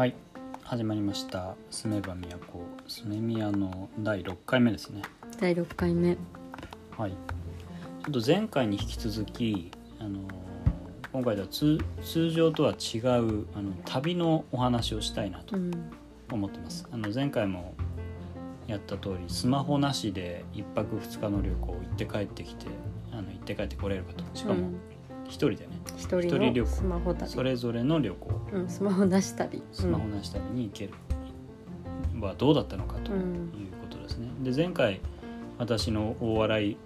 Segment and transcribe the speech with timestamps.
[0.00, 0.14] はい。
[0.62, 2.38] 始まりました「住めば都
[2.88, 5.02] 住め宮」の第6回目ですね。
[5.38, 6.16] 第6回目。
[6.96, 7.10] はい。
[7.10, 10.20] ちょっと前回に引き続きあの
[11.12, 15.70] 今回では通通常とは違うあの旅のお話をしたいなとうん。
[16.32, 16.88] 思ってます。
[16.90, 17.74] あの前回も
[18.68, 22.68] やった通りスマホなしで1泊2日の旅行行って帰ってきて
[23.12, 24.24] あの行って帰ってこれるかと。
[24.32, 24.80] しかもうん
[25.30, 26.66] 一人でね、一一人旅行。
[26.66, 27.30] スマホ旅。
[27.30, 28.30] それぞれの旅行。
[28.52, 30.94] うん、スマホなし旅スマホなし旅に行ける。
[32.20, 33.48] はどうだったのかといううん
[33.80, 34.28] ことですね。
[34.42, 35.00] で前回
[35.56, 36.76] 私の大笑い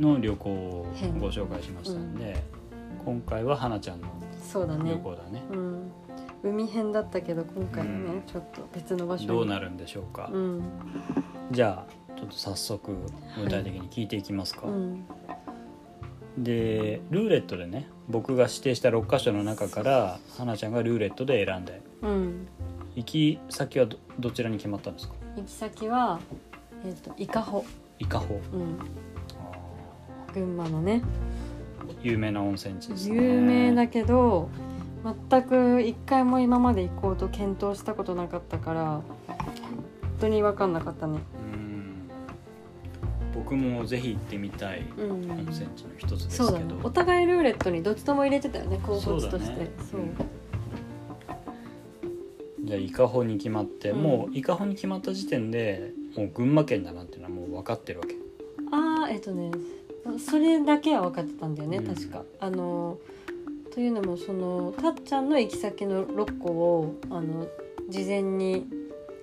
[0.00, 2.42] の旅行を編ご紹介しましたんで、
[3.04, 4.08] 今回は花ちゃんの
[4.42, 4.90] そうだね。
[4.90, 5.42] 旅行だね。
[5.52, 5.92] うん。
[6.42, 8.22] 海編だったけど今回はね、うん。
[8.22, 9.28] ちょっと別の場所に。
[9.28, 10.28] どうなるんでしょうか。
[10.32, 10.62] うん。
[11.52, 12.96] じゃあちょっと早速
[13.42, 14.66] 具体的に聞いていきますか。
[14.66, 15.04] うん
[16.38, 21.80] でルーレットでね僕が指定した6箇所の中から花ちゃんがルーレットで選んで。
[22.02, 22.48] うん。
[22.96, 25.14] 行き先はどどちらに決まったんですか？
[25.36, 26.20] 行き先は
[26.84, 27.64] えっ、と伊香保。
[27.98, 28.40] 伊香保。
[28.52, 28.78] うん。
[30.34, 31.02] 群馬のね。
[32.02, 33.14] 有名な温泉地ですね。
[33.16, 34.48] 有名だけど
[35.30, 39.46] 全く一回も今まで行こうと検討したことなかったから本
[40.20, 41.18] 当に分かんなかったね。
[41.18, 41.33] うん
[43.44, 45.10] 僕もぜひ行ってみたいうん。
[45.30, 46.80] 温泉地の一つですそうだけど、ね。
[46.82, 49.70] お互いルーレットにどっちとも入れてたよね候補地として。
[49.90, 50.00] そう。
[50.00, 50.30] だね
[52.64, 54.02] じゃあ伊香保に決まって、うん。
[54.02, 58.14] もう伊香保に決まった時点でもう群馬県だなっていうのはもう分かってるわけ。
[58.72, 59.50] ああえっとね
[60.18, 61.86] それだけは分かってたんだよね、うん。
[61.94, 62.24] 確か。
[62.40, 62.98] あの
[63.74, 67.46] というのもそのたっちゃんの行き先の6個をあの
[67.90, 68.66] 事前に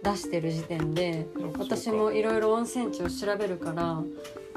[0.03, 4.01] 出してる時点で私もいろいろ温泉地を調べるから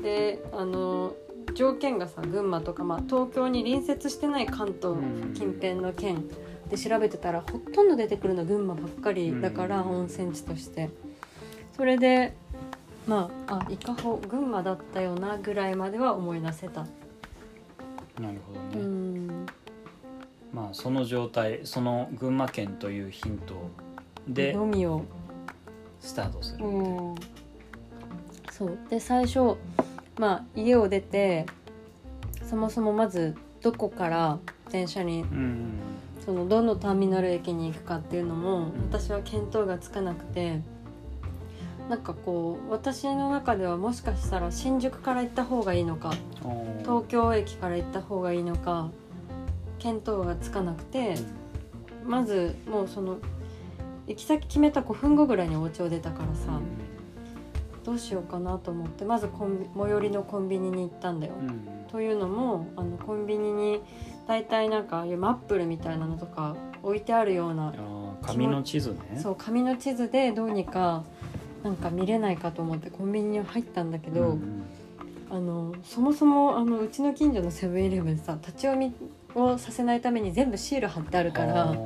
[0.02, 1.14] であの
[1.54, 4.96] 条件がさ群馬とか、まあ、東京に隣接してない関東
[5.34, 6.24] 近辺の県
[6.70, 9.90] で調べてたらほとんど出てくるのは群馬ばっかりだから、うん。
[9.90, 10.88] 温泉地として。
[11.76, 12.34] それで
[13.06, 16.86] まああ伊香保群馬だったよなぐらいまでは思い出せた、
[18.20, 19.46] なるほどうね、ん。
[20.52, 23.70] まあその状態その群馬県というヒント
[24.28, 25.04] でのみを
[26.04, 27.14] スタートする、うん。
[28.50, 28.78] そう。
[28.90, 29.56] で最初
[30.18, 31.46] まあ家を出て
[32.42, 34.38] そもそもまずどこから
[34.70, 35.72] 電車にうん。
[36.24, 40.60] そのどのターミナル駅に行くかっていうのも私は見当がつかなくて
[41.90, 46.14] なんかこう私の中ではもしかしたら新宿から行った方がいいのか
[46.80, 48.90] 東京駅から行った方がいいのか
[49.80, 51.14] 見当がつかなくて
[52.06, 53.18] まずもうその
[54.06, 56.60] 行き先決めた5分後ぐらいにお家を出たからさ
[57.84, 61.34] どうしようかなと思ってまずコンビ最寄りのコンビニに行ったんだよ。
[61.38, 63.80] うんうんというのもあのコンビニに
[64.26, 67.72] 大体なんかマップルみたいなのとか置いてあるような
[68.20, 71.04] 紙の地図ねそう紙の地図でどうにか
[71.62, 74.64] なんか見れないかと思ってコンビニに入ったんだけど、ん
[75.30, 78.92] あのそもそもあのうちの近所のセブンイレブンさ立ち読み
[79.36, 81.76] をさせないために全部シール貼ってあるから。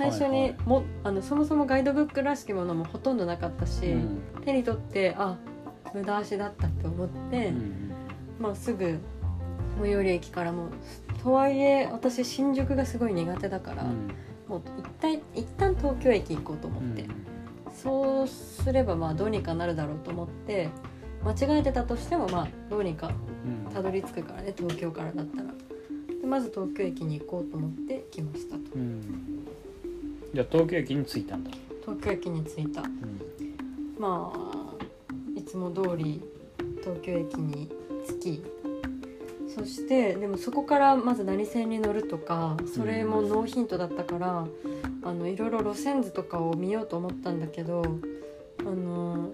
[0.00, 0.40] 最初はいはい。
[0.40, 4.22] にも、あのそもそもガイドブックらしきものもほとんどなかったし、うん。
[4.42, 5.36] 手に取ってあ
[5.92, 7.92] 無駄足だったって思って、うん
[8.40, 8.98] まあ、すぐ
[9.82, 10.68] 最寄り駅からも
[11.22, 14.08] とはいえ私新宿がすごい苦手だから、うん。
[14.48, 17.04] もう一旦一旦東京駅行こうと思って、
[17.70, 20.70] そうすればまあどうにかなるだろうと思って
[21.22, 23.12] 間違えてたとしてもまあどうにか
[23.68, 23.72] うん。
[23.72, 25.50] たどり着くからね東京からだったら。
[26.20, 28.62] でまず東京駅に行こうと思って来ましたと。
[28.76, 29.39] うん
[30.32, 31.50] じゃあ東京駅に着いたんだ、
[31.82, 32.82] 東京駅に着いた。
[32.82, 33.20] うん。
[33.98, 34.70] まあ
[35.36, 36.22] いつも通り
[36.80, 37.68] 東京駅に
[38.06, 38.44] 着き
[39.54, 44.46] そしてでもそこからまず何線に乗るとかそれもノーヒントだったから、
[45.02, 47.82] あのいろいろ路線図とかを見ようと思ったんだけど
[48.60, 49.30] あの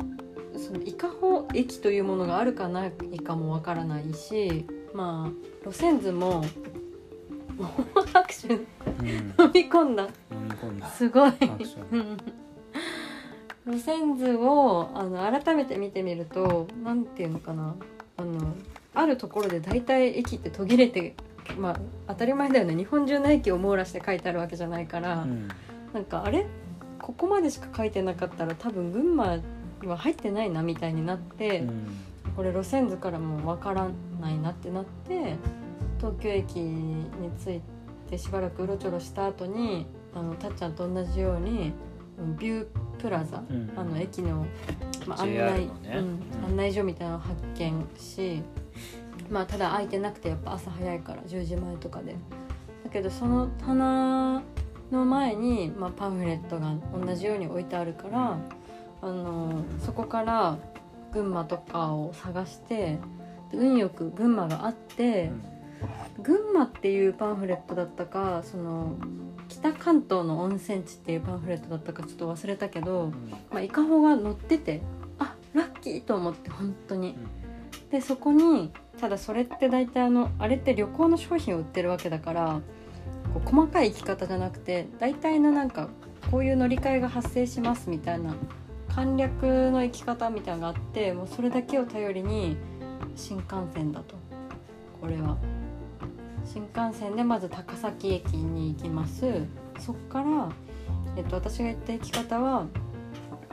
[0.57, 6.45] その伊香保駅というものがあるかないかもわからないしまあ路線図も
[7.57, 8.67] もう拍手飲
[8.99, 9.03] う
[9.49, 10.05] ん、み込んだ。
[10.05, 10.11] 飲
[10.45, 10.89] み込んだ。
[10.89, 11.33] すごい。
[13.67, 17.75] 路線図をあの改めて見てみるとなんていうのかな。
[18.19, 18.55] あの
[18.95, 21.15] あるところで大体駅って途切れて
[21.59, 22.75] まあ当たり前だよね。
[22.75, 25.49] 日本中の駅を網羅して書いてあるわけじゃないから、うん。
[25.93, 26.47] なんかあれ？
[27.01, 29.43] ここまでしか書いてなかったら多分群馬に
[29.85, 31.87] は入ってないなみたいになって、うん。
[32.37, 33.89] これ路線図からもわから
[34.21, 35.37] ないなってなって
[35.99, 37.61] 東京駅に着い
[38.09, 41.73] てしばらくうろちょろした後にあのたっちゃんと同じように
[42.19, 42.67] うんビュー
[42.99, 43.73] プラザ、うん。
[43.77, 44.47] あの駅の、
[45.07, 48.43] まあ、案内、うん案内所みたいなのを発見し、
[49.31, 52.17] まあただ空いてなくてやっぱ朝早いから10時前とかで。
[52.85, 54.43] だけどその棚
[54.91, 58.39] の前に、まあ、パンフレットが同じように置いてあるから
[59.03, 60.57] あのそこから
[61.13, 62.99] 群馬とかを探して
[63.53, 65.33] 運よく群馬があって
[66.23, 68.97] 群馬っていうパンフレットだったかその
[69.49, 73.13] 北関東の温泉地っていうパンフレットだったかちょっと忘れたけど、
[73.51, 74.83] まあ、伊香保が載ってて
[75.19, 77.17] あラッキーと思って本当に。
[77.91, 82.61] でそこにただそれって大体あのあれって旅行の商品を売ってるわけだから
[83.33, 85.89] こう細かい生き方じゃなくて大体のなんか
[86.33, 88.35] こういう乗り換えが発生しますみたいな
[88.93, 92.57] 簡略の生き方みたいなのがあってもうそれだけを頼りに
[93.15, 94.17] 新幹線だと。
[95.01, 95.37] これは
[96.47, 99.45] 新幹線でまず高崎駅に行きます。
[99.81, 100.49] そっから、
[101.17, 102.67] えっと、私が言った行き方は、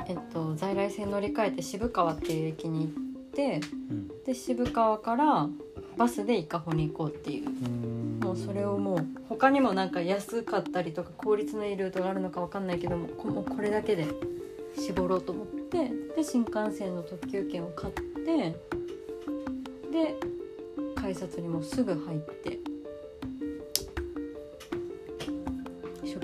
[0.08, 2.92] えっと、在来線乗り換えて渋川っていう駅に行っ
[3.34, 3.60] て、
[3.90, 5.50] うん、で渋川から
[5.98, 7.94] バスで伊香保に行こうっていう。
[8.24, 14.08] もうそれをもう他にもなんか安かったりとか効率のいいルートがあるのか分かんないけどももうこれだけで
[14.78, 18.56] 絞ろうと思ってで新幹線の特急券を買って
[19.92, 20.16] で
[20.96, 22.60] 改札にもすぐ入って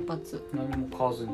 [0.10, 0.44] 発。
[0.54, 1.32] 何も買わずに。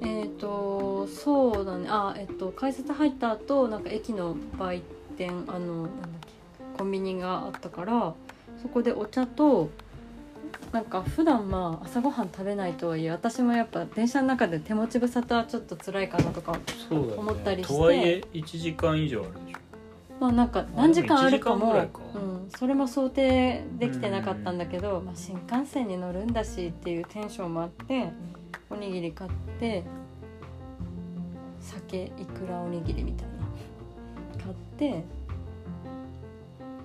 [0.00, 1.86] えっ、ー、とそうだね。
[1.90, 4.82] あえっ、と改札入った後なんか駅の売
[5.16, 6.30] 店あのなんだっけ
[6.78, 8.14] コンビニがあったから
[8.62, 9.68] そこでお茶と
[10.72, 16.56] なんか普段まあ朝ごはん食べないとはいえ私もやっぱ電車の中で手持ち無沙汰はちょっと辛いかなとか
[16.90, 19.59] 思ったりして、ね、とはいえ1時間以上あるでしょ
[20.20, 28.12] まあなんか何時間あるかもうん、それも想定できてなかったんだけど、まあ、新幹線に乗るんだしっていうテンションもあって
[28.68, 29.82] おにぎり買って
[31.58, 33.40] 酒いくらおにぎりみたいな。
[34.44, 35.04] 買って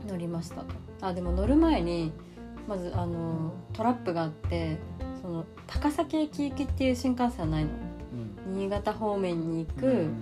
[0.08, 0.62] 乗りました。
[0.62, 2.14] とあでも乗る前に
[2.68, 4.78] まずあのトラップがあって
[5.22, 7.72] その高崎駅行きっていう新幹線はないの、
[8.48, 10.22] うん、新潟方面に行く、うん、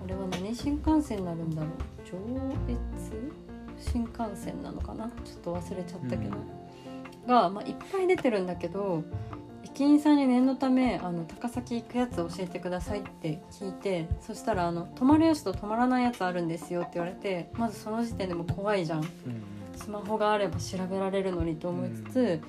[0.00, 2.80] これは何新幹線になるんだろう上越
[3.78, 5.06] 新幹線なのかな？
[5.24, 9.04] ちょっと忘れちゃったけど、うん、が、まあ、いっぱい出てるんだけど
[9.64, 19.06] 駅員さんに念のためあの高崎行くやつ教えてくださいって聞いてそしたらあの「止まるやつと止まらないやつあるんですよ」って言われてまずその時点でも怖いじゃん、うん、
[19.76, 22.40] スマホがあれば調べられるのにと思いつつ、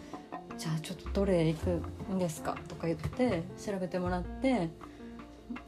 [0.52, 1.69] うん、じゃあちょっとどれ行く
[2.14, 4.69] んですかとか言って調べてもらって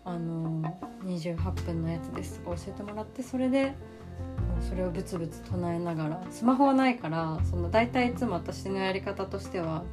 [0.06, 0.62] あの
[1.04, 3.74] 28分のやつですとか教えてもらってそれで
[4.68, 9.84] それをブツブツ唱えながらスマホはないからその大体いつも私のやり方としては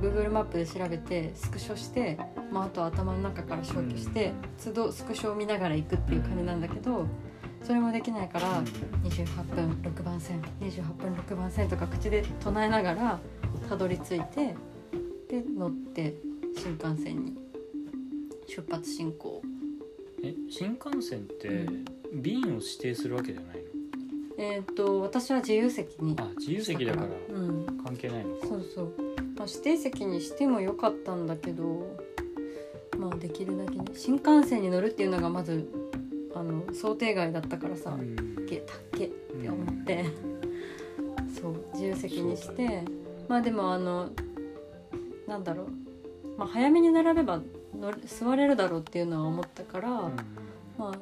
[0.00, 2.18] Google マップで調べてスクショして、
[2.52, 4.32] まあ、あとは頭の中から消去して、
[4.62, 7.06] 都度スクショを見ながら行くっていう感じなんだけど
[7.62, 8.62] それもできないから
[9.04, 13.20] 28分6番線28分6番線とか口で唱えながら
[13.68, 14.54] たどり着いて
[15.28, 16.14] で乗って
[16.56, 17.34] 新幹線に
[18.46, 19.42] 出発進行。
[20.22, 21.66] え新幹線って
[22.12, 23.63] 便を指定するわけじゃないの、
[24.36, 27.08] えっ、と私は自由席にあ自由席だから
[27.84, 28.94] 関係ないのか、そうそう。
[29.36, 31.96] まあ、指定席にしてもよかったんだけど
[32.98, 33.84] まあできるだけね。
[33.94, 35.70] 新幹線に乗るっていうのがまず
[36.34, 37.96] あの想定外だったからさ
[38.48, 40.04] 「けたっけ」って思って、
[41.40, 42.82] そう自由席にして。
[43.28, 44.10] まあでもあの
[45.26, 45.68] なんだろう、
[46.38, 47.40] まあ、早めに並べば
[47.74, 50.12] 乗座れるだろうっていうのは思ったから、ま
[50.78, 50.92] あ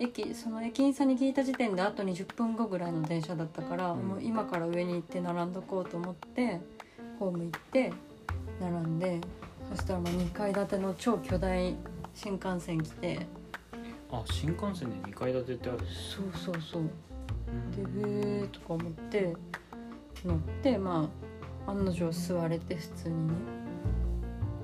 [0.00, 6.60] 駅その駅員さんに聞いた時点であと20分後ぐらいの電車だったから、もう今から上に行って並んどこうと思って
[7.18, 7.92] ホーム行って
[8.60, 9.20] 並んで
[9.68, 11.76] そしたらまあ2階建ての超巨大
[12.14, 13.26] 新幹線来て。
[14.12, 16.82] あ新幹線で2階建てってあるそうそうそう。
[17.76, 19.36] でへえとか思って
[20.24, 21.08] 乗ってま
[21.66, 23.34] あ案の定座れて普通にね。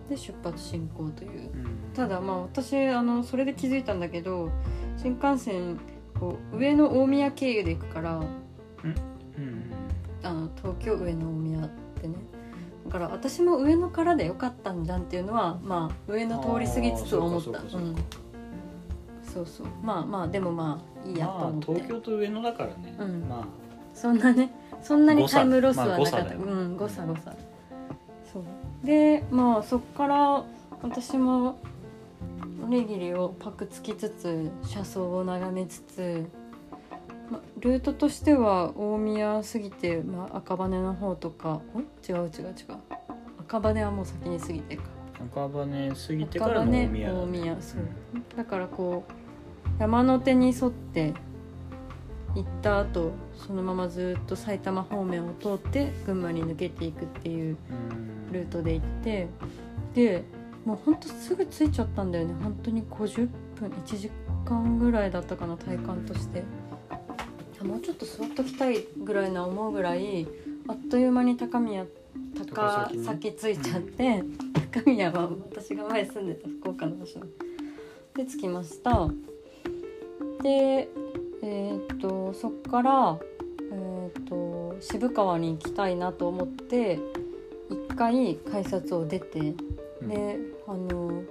[0.09, 1.51] で出発進行という、
[1.95, 4.51] ただまあ私あのそれで気づいたんだけど
[4.97, 5.79] 新幹線
[6.19, 8.27] こう上野大宮経由で行くから、うん、
[10.23, 11.69] あの東京上野大宮っ
[12.01, 12.15] てね。
[12.87, 17.51] だから私も上野からでよかったんじゃんっていうのはまあ上野通り過ぎつつ思った。
[17.51, 17.95] うん。
[19.23, 19.67] そうそう。
[19.83, 23.47] まあまあでもまあいいやと思って、まあ、東京と上野だからね、うん、まあ。
[23.93, 24.51] そんなね
[24.83, 27.35] そんなにタイムロスはなかった、まあ、うん誤差誤差。
[28.33, 28.87] そう。
[28.87, 30.45] でまあそっから
[30.83, 31.59] 私も
[32.67, 36.27] おにぎりをパクつきつつ車窓を眺めつつ
[37.31, 41.87] ま、ルートとしては大宮過ぎて、まあ、赤羽の方とかん？
[42.09, 42.27] 違う違う違う。
[43.39, 44.83] 赤羽はもう先に過ぎてか。
[45.33, 47.83] 赤羽過ぎてからの大宮、ね、大宮そう、
[48.15, 51.15] うん、だからこう山手に沿って
[52.35, 57.57] 行った後そのままずっと埼玉方面を通って群馬に抜けていくっていう
[58.33, 59.29] ルートで行って
[59.95, 60.25] で
[60.67, 62.35] もうほんとすぐ着いちゃったんだよね。
[62.43, 64.11] 本当に50分1時
[64.45, 66.43] 間ぐらいだったかな体感として。
[67.63, 70.29] もうちょっと座っときたいぐらいな思うぐらい
[70.69, 71.87] あっという間に高宮
[72.39, 74.23] 高崎着いちゃって、
[74.73, 77.21] 高宮は私が前住んでた福岡の場所
[78.15, 79.09] で着きました。
[80.43, 80.89] で
[81.43, 83.19] えー、っとそっから
[83.73, 86.99] えー、っと渋川に行きたいなと思って
[87.71, 89.55] 一回改札を出て、
[90.03, 91.23] であの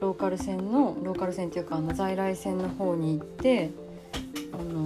[0.00, 3.70] ローカル線のローカル線っていうかあの在来線の方に行って
[4.52, 4.84] あのな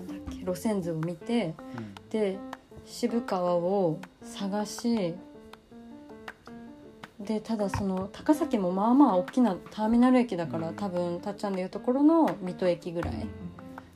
[0.00, 2.38] んだっけ路線図を見て、うん、で
[2.86, 5.14] 渋川を探し
[7.20, 13.26] でただその高崎もまあまあ大きなターミナル駅だから、うん、多分たっちゃんでいうところの水戸駅ぐらい。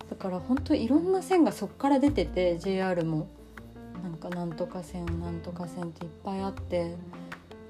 [0.08, 3.28] だから本当いろんな線がそこから出てて JR も
[4.02, 6.96] なんかなんとか線なんとか線っていっぱいあって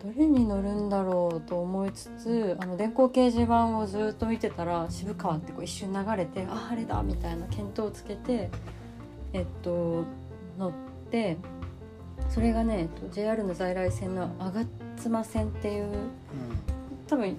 [0.02, 8.50] どれに乗るんだろうと思いつつあの電光掲示板をずっと見てたら渋川ってこう一瞬流れてあああれだみたいな見当をつけて
[9.32, 10.04] えっと
[10.56, 10.73] 乗っ
[11.11, 11.37] て
[12.28, 14.66] それがね、えっと、JR の在来線の吾
[14.97, 15.92] 妻線っていう、うん、
[17.08, 17.37] 多分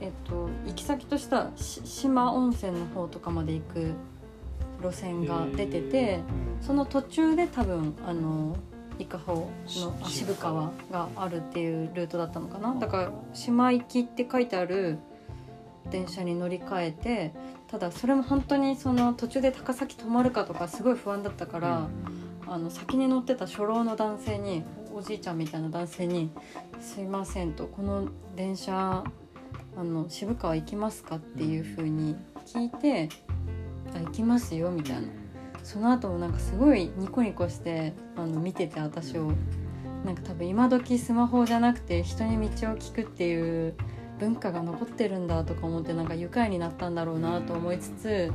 [0.00, 3.94] えっと行き先とした島温泉の方とかまで行く
[4.82, 6.20] 路線が出てて
[6.60, 8.56] その途中で多分あの
[8.98, 12.74] 伊香保の渋川があるっていうルートだったのかな？
[12.74, 14.98] だから島行きって書いてある
[15.90, 17.32] 電車に乗り換えて
[17.68, 21.88] ただそれも本当にその途中で高崎止まるかとかすごい不安だったから、
[22.46, 26.30] あの先に乗ってた初老の男性におじいちゃんみたいな男性に
[26.80, 29.04] 「すいません」と「この電車
[29.76, 33.08] あの渋川行きますか?」っていうふうに聞いて
[33.98, 35.08] 「あ行きますよ」みたいな。
[35.62, 39.32] その後もなんかすごいニコニコしてあの見てて私を。
[40.04, 43.74] なんか多分今時スマホじゃなくて人に道を聞くっていう
[44.18, 48.32] 文化が残ってるんだとか思ってなんか愉快になったんだろうなと思いつつ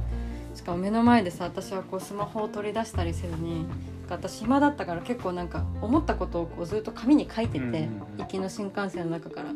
[0.54, 3.66] しかも目の前でさ私はこうスマホを取り出したりせずに
[4.10, 9.50] 私暇だったから結構なんか思ったことをこうずっと紙に書いてて、行きの新幹線の中から、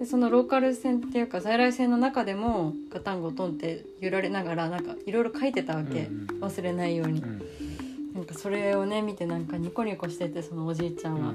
[0.00, 6.08] でそのローカル線っていうか在来線の中でもガタンゴトンって揺られながらなんかいろいろ書いてたわけ、
[6.40, 7.20] 忘れないように、
[8.14, 11.34] なんかそれをね見てなんかニコニコしててそのおじいちゃんは、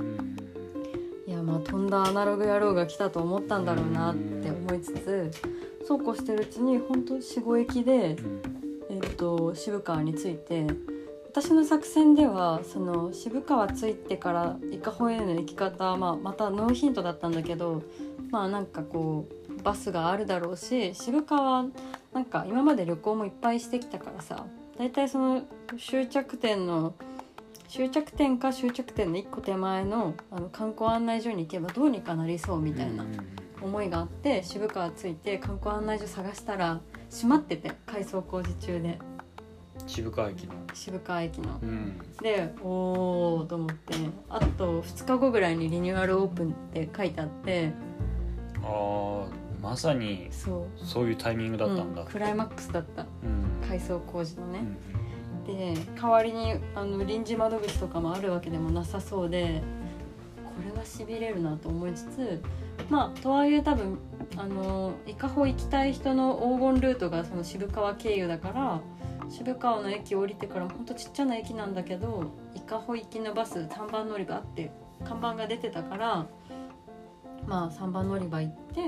[1.28, 5.32] いやまあ飛んだアナログ野郎が来たと思ったんだろうなって思いつつ
[5.88, 8.16] そうこうしてるうちにほんと45駅で、
[8.90, 10.66] えっと渋川に着いて。
[11.36, 17.84] 私の作戦ではその渋川着いてから伊香保への行き方、まあ、またノーヒントだったんだけど
[18.32, 21.65] まあなんかこうバスがあるだろうし渋川
[22.13, 24.46] なんか今まで旅行もいっぱいしてきたからさ
[24.77, 25.44] 大体その
[25.77, 26.94] 終着点の
[27.67, 33.05] 終着点か終着点の1個手前のあの観光案内所に行けばどうにかなりそうみたいな
[33.62, 36.79] 思いがあって渋川着いて観光案内所探したら
[37.10, 39.00] 閉まってて改装工事中で。
[39.88, 40.53] 渋川駅の。
[40.74, 43.94] 渋川駅の、うん、でおおと思って
[44.29, 47.74] あと2日後ぐらいにリニューアルオープンって書いてあって
[48.66, 49.28] ああ
[49.62, 50.86] まさにそう。
[50.86, 54.60] そういうタイミングだったんだ、うん、クライマックスだった、うん、改装工事のね、
[55.46, 59.62] で代わりにあの臨時窓口とかもあるわけでもなさそうで
[60.44, 62.42] これはしびれるなと思いつつ
[62.90, 64.00] まあとはいえ多分
[64.38, 68.82] あの伊香保行きたい人の黄金ルートがその渋川経由だから
[69.30, 74.72] 渋川の駅降りてからほんとちっちゃな駅なんだけど伊香保行きのバス3番乗り場って
[75.04, 76.28] 看板が出てたから
[77.48, 78.82] まあ3番乗り場行って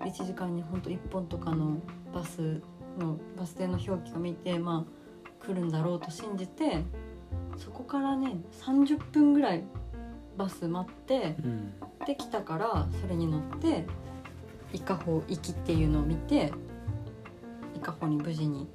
[0.00, 1.78] 1時間にほんと1本とかの
[2.14, 2.60] バス
[2.98, 6.82] のバス停の表記を見てまあ来るんだろうと信じて
[7.56, 9.64] そこからね30分ぐらい
[10.36, 11.74] バス待って、うん、
[12.06, 13.86] できたからそれに乗って
[14.72, 16.52] 伊香保行きっていうのを見て
[17.74, 18.68] 伊香保に無事に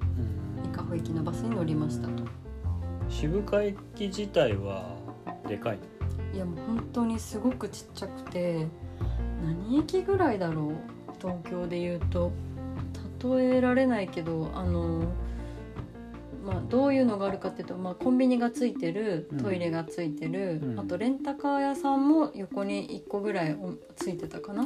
[0.72, 2.24] 加保行きのバスに乗りましたと。
[3.08, 4.96] 渋川駅自体は
[5.46, 5.78] でかい
[6.32, 8.66] いやもう本当にすごくちっちゃくて
[9.42, 10.74] 何駅ぐらいだろう？
[11.20, 12.32] 東京で言うと。
[13.24, 15.04] 例えられないけどあの
[16.44, 23.56] まあ、どういうのがあるかっていうと、まあ、コンビニがついてるトイレがついてる、うん、あとレンタカー屋さんも横に1個ぐらい
[23.94, 24.64] ついてたかな。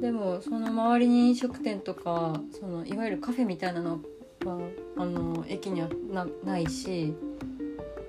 [0.00, 4.00] でもその周りに飲食店とかそのいわゆるカフェみたいなの
[4.44, 4.58] は
[4.96, 7.14] あの駅にはなないし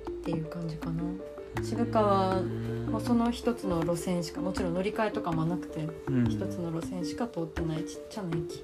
[0.10, 1.04] っていう感じかな
[1.62, 5.88] 渋川もその一つの路線しかもちろん乗り換えとかもなくて
[6.30, 8.64] 一つの路線しか通ってないちっちゃな駅。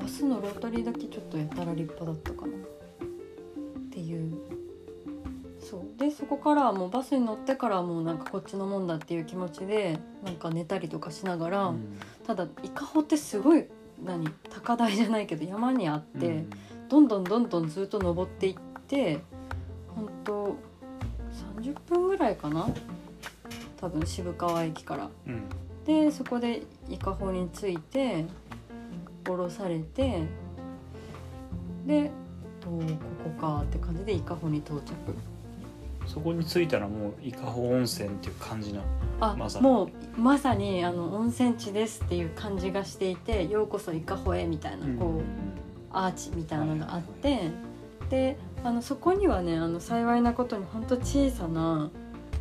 [0.00, 2.58] バスのロータリーだけちょっとやたら立派だったかなっ
[3.90, 4.32] ていう。
[5.60, 5.82] そう。
[5.98, 11.98] でそこからはもうバスに乗ってからはもうなんかこっちのもんだっていう気持ちでなんか寝たりとかしながら、うん。
[12.26, 13.66] ただ伊香保ってすごい
[14.02, 16.50] 何高台じゃないけど山にあって、うん。
[16.88, 18.54] どんどんどんどんずっと登っていっ
[18.88, 19.20] て
[19.94, 20.56] 本当
[21.60, 22.68] 30分ぐらいかな？
[23.80, 25.10] 多分渋川駅から。
[25.26, 25.42] うん。
[25.84, 28.24] でそこで伊香保に着いて
[29.28, 30.22] 降ろされて
[31.86, 32.10] で
[32.64, 34.94] おーここかって感じで伊香保に到着。
[36.06, 38.86] そこに着いたらもう伊香保温泉っていう感じなの？
[39.20, 39.64] あ、まさに。
[39.64, 45.22] もうまさにあの温泉地ですっていう感じがしていて「ようこそ伊香保へ」みたいなこう、
[45.92, 47.50] アーチみたいなのがあって、
[48.10, 51.90] であのそこにはねあの幸いなことに本当小さな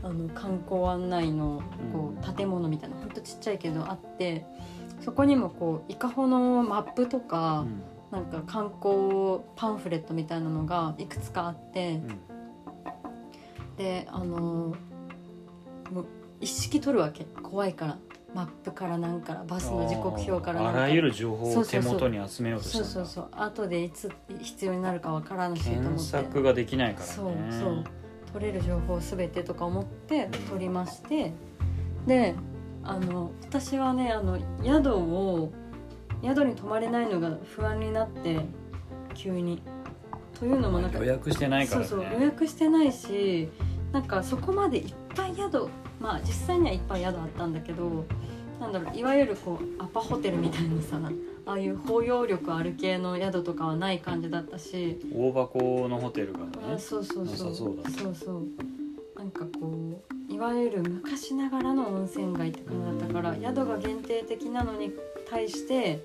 [0.04, 1.62] あの観光案内の
[1.94, 4.46] こう建物みたいな本当ちっちゃいけどあって
[5.02, 7.66] そこにもこう伊香保のマップとか、
[8.12, 12.00] なんか観光パンフレットみたいなのがいくつかあって、
[13.78, 14.76] であの
[15.92, 16.06] もう
[16.40, 17.26] 一式取るわけ。
[17.42, 17.98] 怖いから
[18.34, 22.88] マップからなんからバスの時刻表からあらゆる情報を手元に集めようとしたんだ。
[22.88, 24.10] そうそうそう後でいつ
[24.40, 26.12] 必要になるかわからんしと思検って。
[26.12, 27.12] 索ができないからね。
[27.12, 27.84] そうそう。
[28.32, 31.34] 取れる情報すべてとか思ってうん取りまして。
[32.08, 32.36] で
[32.84, 35.52] あの私はねあの宿を
[36.24, 38.40] 宿に泊まれないのが不安になって
[39.14, 39.62] 急に。
[40.40, 41.88] というのもなんか予約してないからね。
[41.88, 43.50] そうそう予約してないし
[43.92, 45.68] なんかそこまでいっぱい宿
[46.02, 48.06] まあ実際にはいっぱい宿あったんだけど
[48.60, 51.00] なんだろういわゆるこうアパホテルみたいなさ
[51.46, 57.36] ああいう包容力ある系の宿とかはない感じだったし大箱のホテルがねあそうそうそう。
[57.38, 58.48] そうそうそう
[59.16, 63.42] なんかこういわゆる昔ながらの温泉街って感じだったからうん。
[63.42, 64.92] 宿が限定的なのに
[65.30, 66.00] 対して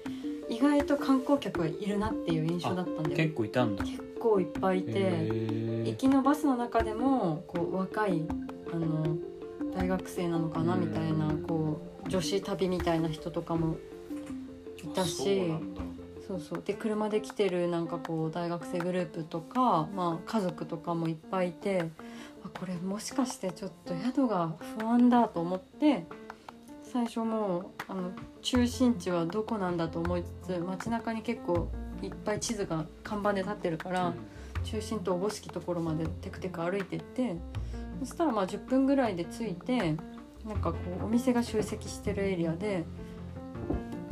[0.48, 3.16] 意外と観光客がいるなっていう印象だったんだよ。
[3.16, 3.84] 結構いたんだ。
[3.84, 8.22] 結構いっぱいいてへ行きのバスの中でもこう若い
[8.73, 9.16] あの
[9.76, 13.76] 大学生なのかなうんみたいなこう女子旅みたいな人とかも
[14.82, 15.52] いたし
[16.26, 21.91] そうそうで車で来てるなんかこう大学生グループとか、まあ、家族とかもいっぱいいて
[22.45, 26.06] あこれもしかしてちょっと宿が不安だと思って
[26.82, 28.10] 最初もうあの
[28.43, 31.69] 中心地はどこなんだと思いつつ街中に結構
[32.02, 34.15] いっぱい地図が看板で立ってるから。
[34.67, 37.36] 中心とおぼしきところまでテクテク歩いてって
[38.00, 39.97] そしたらまあ10分ぐらいで着いて
[40.47, 42.85] なんかこうお店が集積してるエリアで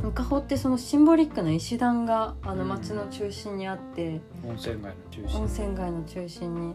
[0.08, 5.40] 伊香保ってそのシンボリックな石段があのうん街の中心にあって、温泉街の中心。
[5.40, 6.74] 温泉街の中心に。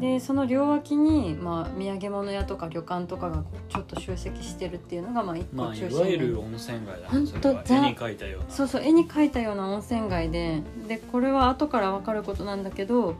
[0.00, 7.08] でその両脇に、まあ、土産物屋とか旅館とかがこうちょっと集積してるっていうのがまあ一個まあい中心にわゆる温泉街だ。
[7.08, 8.50] ほんとそれはザ絵に描いたような。
[8.50, 10.62] そうそう絵に描いたような温泉街で。
[10.88, 13.16] でこれは後から分かることなんだけど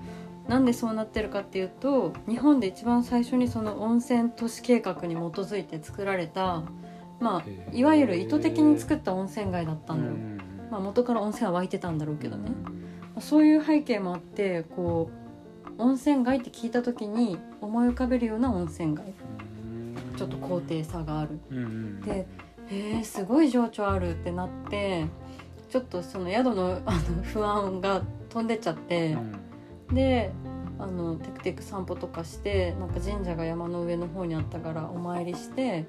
[0.49, 6.65] なんでそうなってるかっていうと日本で一番最初にその温泉都市計画に基づいて作られた、
[7.21, 10.07] まあ、いわゆる意図的に作った温泉街だったの。
[10.07, 12.51] よ、うんまあ、元から温泉は湧いてたんだろうけどね、
[13.21, 15.11] そういう背景もあってこ
[15.79, 19.15] う温泉街って聞いた時に思い浮かべるような温泉街。
[19.65, 20.17] うん。
[20.17, 21.41] ちょっと高低差がある。
[22.05, 22.27] で
[22.73, 25.07] えー、すごい情緒あるってなって
[25.71, 29.50] ちょっとその宿のあの不安が飛んでっちゃってう、ん
[29.93, 30.33] で
[30.79, 35.85] あのテクテク散歩とかしてなんか神社が山の上の方にあったからお参りして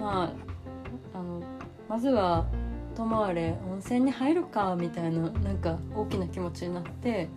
[0.00, 0.32] ま
[1.14, 1.42] ああの
[1.88, 2.46] まずは
[2.96, 7.28] ともあれ温泉に入るかみたいななんか大きな気持ちになって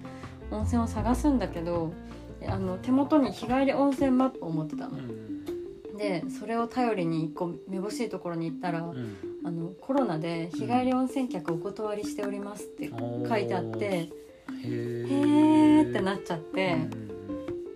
[0.51, 1.93] 温泉を探すんだけど
[2.47, 4.97] あの手元に日帰り温泉マップを持ってたの。
[5.97, 9.17] でそれを頼りに一個めぼしいところに行ったら、うん。
[9.43, 14.09] あのコロナで日帰り温泉客お断りしておりますって書いてあって、へ
[14.63, 16.77] へーーってなっちゃって、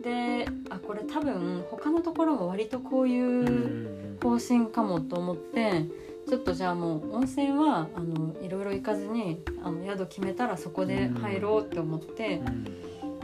[0.04, 4.18] であこれ多分他のところも割とこううんいううんうん。
[4.22, 5.84] 方針かもと思って
[6.30, 12.42] ちょっとじゃあもう温泉はあのいろいろ行かずにあの宿決めたらそこで入ろうって思って、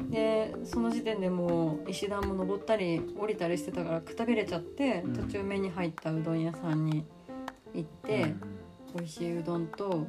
[0.10, 5.14] でその時点でもう石段も登ったり降りたりしてたからくたびれちゃって、うん。
[5.14, 7.06] 途中目に入ったうどん屋さんに
[7.74, 8.34] 行って。
[8.96, 10.08] 美味しいうどんと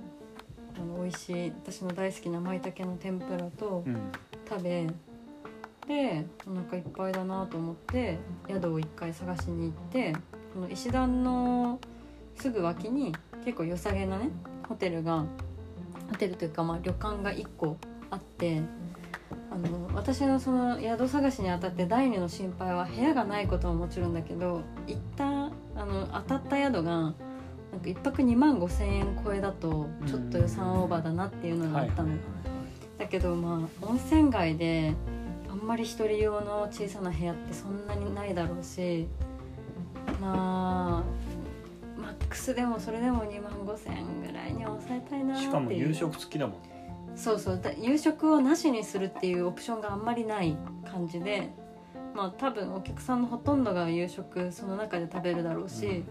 [0.74, 4.12] あの美味しい私の大好きな舞茸の天ぷらとうんうん
[4.50, 4.88] 食べ
[5.86, 10.12] でお腹いっぱいだなと思って宿を一回探しに行って
[10.52, 11.78] この石段の
[12.34, 14.30] すぐ脇に結構良さげなね
[14.68, 15.24] ホテルが
[16.10, 17.76] ホテルというかまあ旅館が1個
[18.10, 18.60] あって
[19.52, 25.50] あの私のその宿探しにあたって第二の心配は部屋がないことはもちろんだけど行ったあ
[25.84, 27.16] の当たった宿がなんか
[27.84, 32.10] 1泊2万5千円超えだとちょっと予算オーバーだなっていうのがあったの、
[33.00, 34.92] だけどまあ温泉街で
[35.48, 39.08] あんまり一人用の小さな部屋ってそんなにないだろうし
[40.20, 45.48] まあマックスでもそれでも2万5,000円ぐらいに抑えたいなっていう。
[45.48, 46.56] しかも夕食付きだもん
[47.16, 47.60] そうそう。
[47.60, 51.50] だ夕食をなしにするっていうオプションがあんまりない感じで
[52.14, 56.04] まあ多分お客さんのほとんどが夕食その中で食べるだろうし、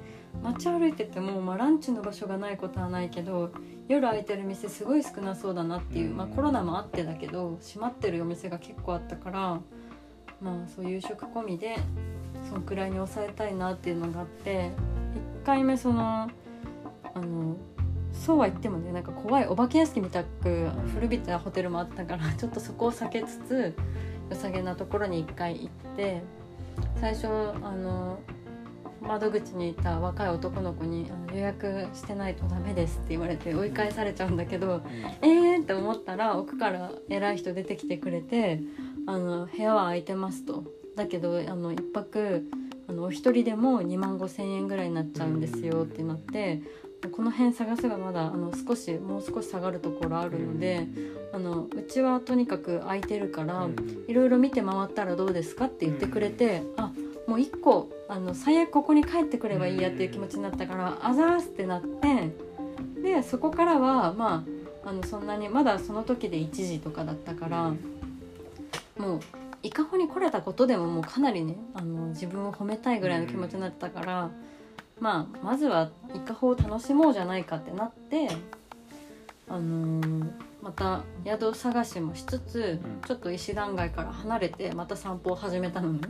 [0.44, 3.52] 街歩いてても、まあ、ランチの場所がないことはないけど
[3.88, 9.60] 夜空いてる店すごい少なそうだなっていう、まあ、コロナもあってだけど閉まってるお店が結構あったから
[10.42, 11.76] まあそう夕食込みで
[12.48, 14.72] そのくらいに抑えたいなっていうのがあって
[15.44, 16.30] 1回目その
[17.14, 17.58] あの
[18.14, 23.76] そうは言ってもねなんか怖いお化け屋敷みたく古びたホテルもあったから ちょっとそこを避けつつ
[24.30, 26.22] 良さげなところに1回行って
[27.00, 28.20] 最初あの
[29.02, 34.82] 窓口にいた若い男の子に「予約してないとダメです」って言われて追い返されちゃうんだけど、
[35.22, 38.62] えーって思ったら奥から偉い人出てきてくれて
[39.06, 40.64] 「あの部屋は空いてます」と。
[40.96, 42.50] だけどあの1泊
[42.88, 46.62] あのお一人でも2万5,000円ぐらいになっちゃうんですよってなって
[47.08, 50.86] この辺探せばまだあの少しもう少し下がるところあるので、
[51.32, 53.70] あのうちはとにかく空いてるから、
[54.08, 56.92] いろいろ見て回ったらどうですかって言ってくれて、あ
[57.30, 62.32] もう一個あの最悪ここに帰ってくればいいやっていう気持ちになったから、あざーすってなって
[63.04, 64.44] でそこからはま
[64.84, 67.74] ああのそんなにまだその時で1時とかだったから
[68.98, 69.20] もう
[69.62, 74.30] 伊香保に来れたことでももうかなりねあの自分を褒めたいぐらいの気持ちになったから。
[75.00, 78.28] まあ、まずは伊香保を楽しもうじゃないかってなって、
[79.48, 86.02] あのーまた宿探しもしつつ、うんちょっと石段街から離れてまた散歩を始めたのね。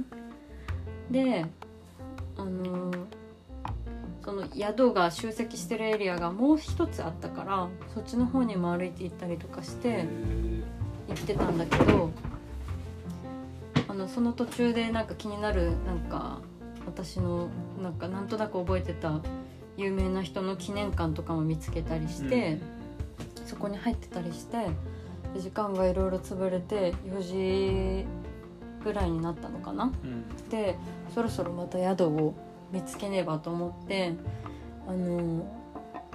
[1.11, 1.45] で、
[2.37, 3.19] あのー
[4.29, 10.05] その宿が集積してるエリアがもう一つあったからそっちの方にも歩いて行ったりとかして
[11.07, 12.11] 行ってたんだけど
[13.87, 16.41] あのその途中でなんか気になるなんか
[16.85, 17.47] 私の
[17.81, 19.19] なんかなんとなく覚えてた
[19.77, 22.59] 有名な人の記念館とかも見つけたりして、
[23.45, 24.67] そこに入ってたりして
[25.33, 28.05] で時間がいろいろ潰れて4時
[28.83, 29.91] ぐらいになったのかな。
[30.03, 30.49] うん。
[30.49, 30.75] で
[31.13, 32.33] そろそろまた宿を
[32.71, 34.13] 見つけねばと思って
[34.87, 35.45] あの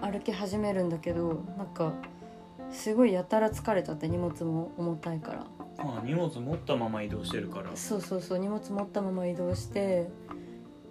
[0.01, 1.93] 歩き始めるんだけどなんか
[2.71, 5.47] すごいやたら疲れちゃって荷物も重たいから。
[5.85, 7.71] まあ荷物持ったまま移動してるから。
[7.75, 10.09] そうそうそう荷物持ったまま移動して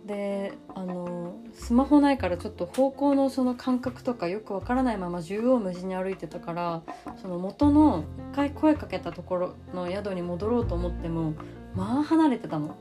[0.05, 6.81] であのスマホないからちょっと方向のその感覚とかよくわからないまま縦横無尽に歩いてたから
[7.21, 11.33] その元の一回声かけたところの宿に戻ろうと思っても
[11.75, 12.77] まあ離れてたの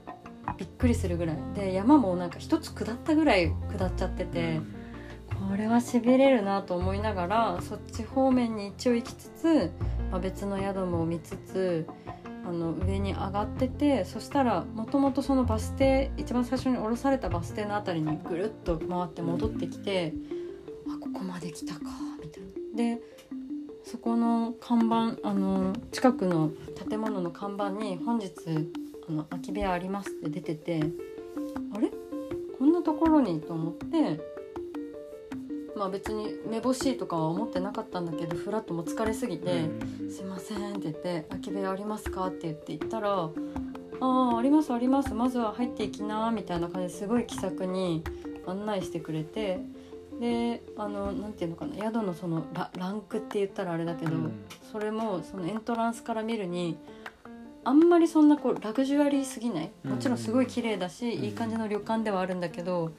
[0.58, 4.60] びっくりするぐらいで山もなんか一つ下ったぐらい下っちゃってて。
[5.48, 9.72] これはしびれるなと思いながらそっち方面に一応行きつつ、
[10.10, 11.86] まあ、別の宿も見つつ
[12.46, 20.12] あの上に上がっててそしたらもともとそのバス停一番最初に降ろされたバス停の辺りにぐるっと回って戻ってきて、
[20.88, 21.80] あここまで来たか
[22.20, 22.96] みたいな。
[22.96, 23.00] で
[23.84, 26.50] そこの看板あの近くの
[26.88, 28.30] 建物の看板に「本日
[29.12, 30.80] あの空き部屋あります」って出てて
[31.74, 31.90] あれ？
[32.58, 34.20] こんなところにと思って
[35.76, 39.68] まあ別にめぼしいとかは思ってなかったんだけどフラッとも疲れすぎて
[40.10, 43.28] 「すいません」って言って「空き部屋ありますか?」って言って行ったら
[44.00, 48.02] 「ああありますありますまずは入っていきな」みたいな感じですごい気さくに
[48.46, 49.60] 案内してくれて
[50.20, 54.32] であのなんていうのかな宿のそのラランクって言ったらあれだけど、うん
[54.72, 56.78] それもそのエントランスから見るに
[57.64, 59.70] あんまりそんなこうラグジュアリーすぎない。
[59.84, 61.24] もちろんすごい綺麗だし、うん。
[61.24, 62.92] いい感じの旅館ではあるんだけど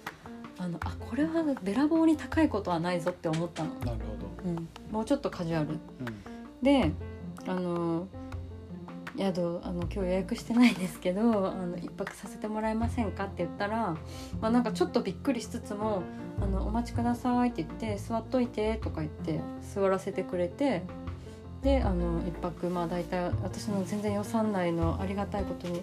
[0.58, 3.98] あのあこれはべらぼうに高いことはないぞって思ったの、なるほど。
[4.46, 5.70] うん、もうちょっとカジュアル。
[5.70, 5.80] うん。
[6.62, 6.92] で
[7.46, 8.08] あの
[9.18, 13.96] 宿あの今日予約してないですけどあの一泊させてもらえませんかって言ったら、
[14.42, 16.02] まあ、なんかちょっとびっくりしつつも
[16.42, 20.84] 「あのお待ちください」って言って「座っといて」とか言って座らせてくれて
[21.64, 25.82] であの一泊まあ大体私の全然予算内のありがたいことに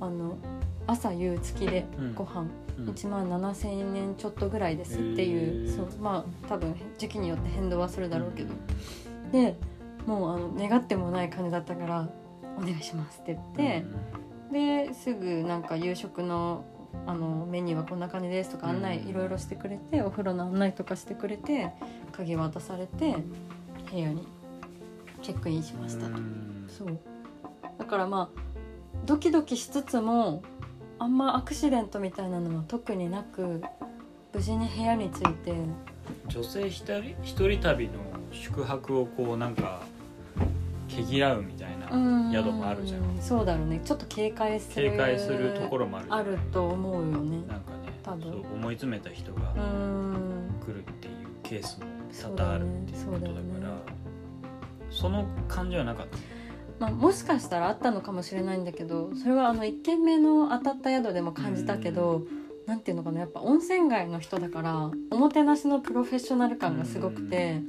[0.00, 0.38] あの
[0.86, 2.14] 朝夕付きでうん。
[2.14, 2.46] ご飯
[2.78, 2.88] うん。
[2.90, 8.54] 1万7,000円ちょっとぐらいですっていう、そうまあ多分時期によって変動はするだろうけど。
[9.32, 9.56] で
[10.06, 12.08] もうあの願ってもない感じだったから
[12.56, 13.84] 「お願いします」って言って、
[14.86, 16.64] ですぐなんか夕食の
[17.06, 19.08] あのメニューはこんな感じですとか案内うん。
[19.08, 21.72] いろいろしてくれてお風呂の案内とかしてくれて
[22.12, 23.16] 鍵渡されて
[23.90, 24.26] 部屋に
[25.22, 26.06] チェックインしました。
[26.68, 26.98] そう。
[27.78, 28.40] だからまあ
[29.06, 30.42] ドキドキしつつも
[30.98, 33.62] あんまアクシデントみたいなのは特になく
[34.34, 35.54] 無事に部屋に着いて。
[36.28, 37.92] 女性一人一人旅の
[38.32, 39.82] 宿泊をこうなんか
[40.88, 41.88] 毛嫌うみたいな
[42.32, 43.02] 宿もあるじゃん。
[43.20, 43.80] そうだろうね。
[43.84, 44.90] ちょっと警戒する。
[44.90, 47.46] 警戒するところもあるあると思うよね。
[47.46, 48.40] なんかね多分。
[48.40, 50.50] 思い詰めた人がうん。
[50.64, 51.86] 来るっていうケースも
[52.36, 53.28] 多々あるっていうことだから。
[53.28, 54.07] そうだよね
[54.98, 56.18] その感じはなかった？
[56.80, 62.22] まあ、もしかしたらあったのかもしれないんだけどそれはあの1軒目の当たった宿でも感じたけど
[62.66, 67.62] なんていうのかなやっぱ温泉街の人だからおもてなしのプロフェッショナル感がすごくて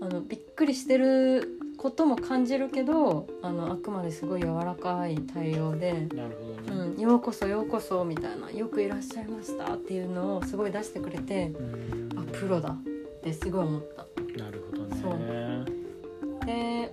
[0.00, 12.18] あのびっくりしてることも感じるけどあのあくまですごい柔らかい対応でなるほどね、うん、ようこそようこそみたいなよくいらっしゃいましたっていうのをすごい出してくれてうん。
[12.18, 12.82] あプロだっ
[13.22, 14.42] てすごい思った。
[14.42, 15.77] なるほどね
[16.46, 16.92] で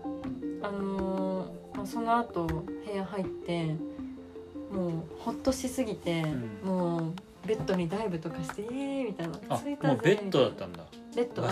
[0.61, 1.47] あの
[1.85, 3.75] その後部屋入って
[4.71, 6.23] もうほっとしすぎて、
[6.63, 7.13] うもう
[7.47, 9.39] ベッドにダイブとかして「イエーイ!」みたいな。
[9.49, 10.83] あ「着いたぜベッドだったんだ。
[11.15, 11.51] ベッドあ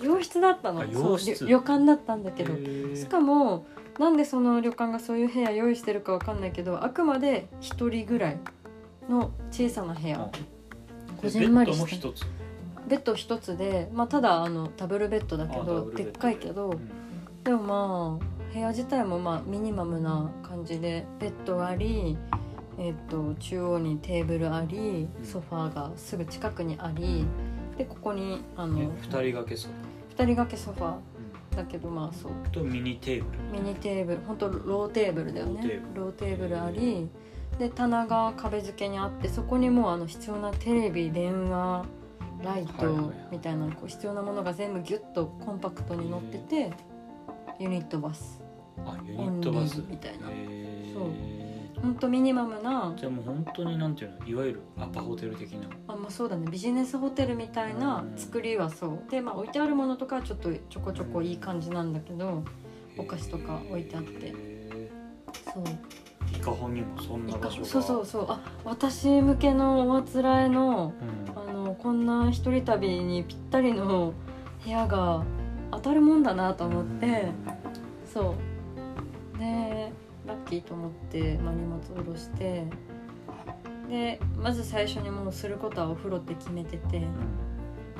[0.00, 0.82] 洋洋室だったの。
[0.82, 2.54] あそう旅旅館だったんだけど。
[2.94, 3.66] しかも
[3.98, 8.38] なんでその旅館がそういう部屋用意してるかわかんないけどあくまで1人ぐらい
[9.08, 10.20] の小さな部屋。
[10.20, 10.30] あ。
[11.20, 12.26] こじんまりベッドしたも一つ。
[12.88, 17.01] ベッド一つで、まあ、ただあのダブルベッドだけどでっかいけどうん
[17.44, 22.16] でもまあ部屋自体もまあミニマムな感じでベッドあり、
[22.78, 25.24] えっと中央にテーブルありうん。
[25.24, 27.26] ソファーがすぐ近くにあり
[27.76, 29.72] でここにあのえ二人掛けそう
[30.10, 32.32] 二人掛けソファーだけどまあそう。
[32.52, 33.62] とミニテーブル？
[33.62, 34.18] ミニテーブル。
[34.26, 35.80] 本当ローテーブルだよね。
[35.94, 37.08] ロローテーブルあり
[37.58, 41.84] で棚が壁付けにあってそこにもうあの必要なテレビ電話
[42.42, 46.72] ライトみたいなこう必要なものが全部ギュッとコンパクトに載ってて
[47.58, 48.40] ユニットバス。
[48.84, 49.82] あユニットバス。
[49.88, 50.26] みたいな。
[50.26, 51.10] そう。
[51.82, 52.94] ほんとミニマムな。
[52.96, 55.68] じゃあもう本当になんていうのいわゆるアパホテル的な。
[55.88, 56.48] あまあそうだね。
[56.50, 59.10] ビジネスホテルみたいな作りはそう。
[59.10, 62.44] でまあ置いてあるものとかはちょっとちょこちょこいい感じなんだけど
[62.96, 64.10] お菓子とか置いてあって。
[64.26, 64.90] へ
[65.52, 65.64] そう。
[65.64, 65.76] ー
[66.34, 67.66] 伊香保にもそんな場所が。
[67.66, 68.26] そうそうそう。
[68.28, 70.92] あ私向けのおあつらえの
[71.26, 71.50] うん。
[71.50, 74.14] あのこんな一人旅にぴったりの
[74.64, 75.24] 部屋が
[75.72, 77.26] 当たるもんだなと思って。
[78.12, 78.36] そ
[79.36, 79.38] う。
[79.38, 79.92] で
[80.24, 82.64] ラッキーと思って、まあ、荷物下ろして。
[83.88, 87.00] でまず最初にもうすることはお風呂って決めてて、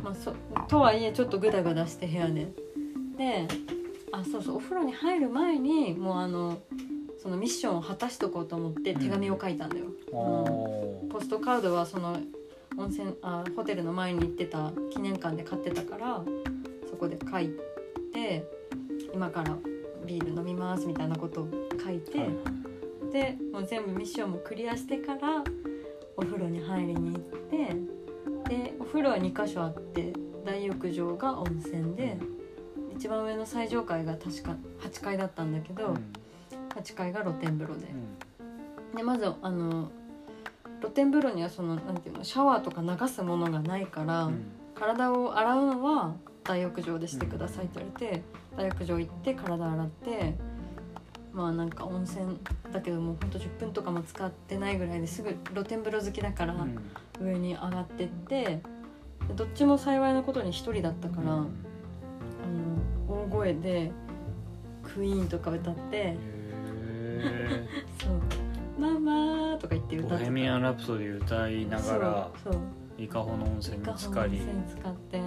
[0.03, 0.33] まあ、そ
[0.69, 2.53] とはいえちょっとグダグダして部屋で。
[3.19, 3.49] で
[4.13, 6.59] あそうそうお風呂に入る前にもうあの
[7.23, 9.87] そのミッションを果たしとこうと思って手紙を書いたんだよ。
[9.87, 11.09] うん。
[11.09, 12.19] ポストカードはその
[12.77, 16.62] 温泉あホテルの前に行ってた記念館で買ってたからそ
[17.03, 17.51] こで書い
[18.13, 18.49] て
[19.13, 19.57] 今から
[20.07, 21.49] ビール飲みますみたいなことを
[21.85, 22.29] 書いて、はい。
[23.13, 25.43] でもう全部ミッションもクリアしてから
[26.17, 30.13] お風呂に入りに行ってでお風呂は2箇所あって
[30.45, 32.17] 大浴場が温泉で
[32.97, 36.13] 一番上の最上階が確か8階だったんだけど、うん。
[36.77, 37.87] 8階が露天風呂で。
[37.87, 38.95] う。
[38.95, 38.97] ん。
[38.97, 39.91] でまずあの
[40.81, 44.45] 露天風呂にはそのなんていうのシャワーとか流すものがないから、うん。
[44.75, 48.23] 体を洗うのは大浴場でしてくださいって言われて、
[48.57, 50.35] 大浴場行って体洗って
[51.33, 52.39] まあなんか温泉
[52.73, 56.79] だけどもうほんと10分とかも使ってないぐらいですぐ露天風呂好きだからうん。
[57.21, 61.49] 上に上がってってでどっちも幸いなことに1人だったから、あの
[63.09, 63.93] 大声で
[64.83, 66.17] クイーンとか歌ってへ
[68.03, 68.21] 「そう。
[68.81, 72.31] ママ」とか言って歌ってボヘミアン・ラプソディ歌いながら
[72.99, 74.39] 伊香保の温泉にガ浸かり。
[74.39, 75.21] 温泉使って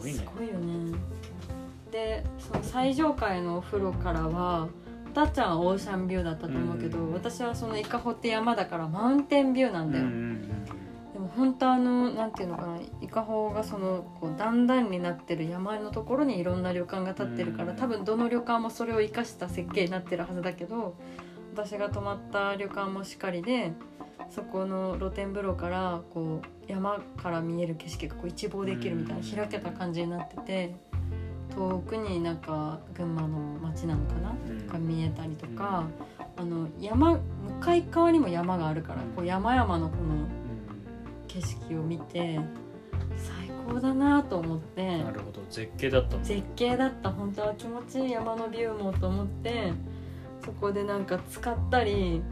[0.00, 0.18] すごいね。
[0.18, 0.98] すごいよね。
[1.90, 4.68] でその最上階のお風呂からは
[5.14, 7.12] たっちゃんはオーシャンビューだったと思うけど、うん。
[7.12, 10.50] 私はその伊香保って山だからマウンテンビューなんだよ、うんうん
[11.12, 17.76] でも本当あのなんていうのかな伊香保がそのこう段々になってる山のところにいろんな旅館が建ってるから、うん。
[17.76, 20.96] 多分どの旅館もそれを生かした設計になってるはずだけど
[21.54, 23.72] 私が泊まった旅館もしっかりで
[24.30, 29.36] そこの露天風呂からこう山から見える景色がこう一望できるみたいなうん。
[29.36, 30.76] 開けた感じになってて
[31.54, 34.66] 遠くになんか群馬の町なのかなうん。
[34.66, 35.86] が見えたりとか、
[36.36, 37.20] あの山向
[37.60, 40.26] かい側にも山があるからこう山々のこの
[41.28, 42.40] 景色を見て
[43.16, 45.42] 最高だなと思ってなるほど。
[45.50, 47.10] 絶景だった絶景だった。
[47.10, 49.72] 本当は気持ちいい山のビューもと思って
[50.44, 52.22] そこでなんか使ったり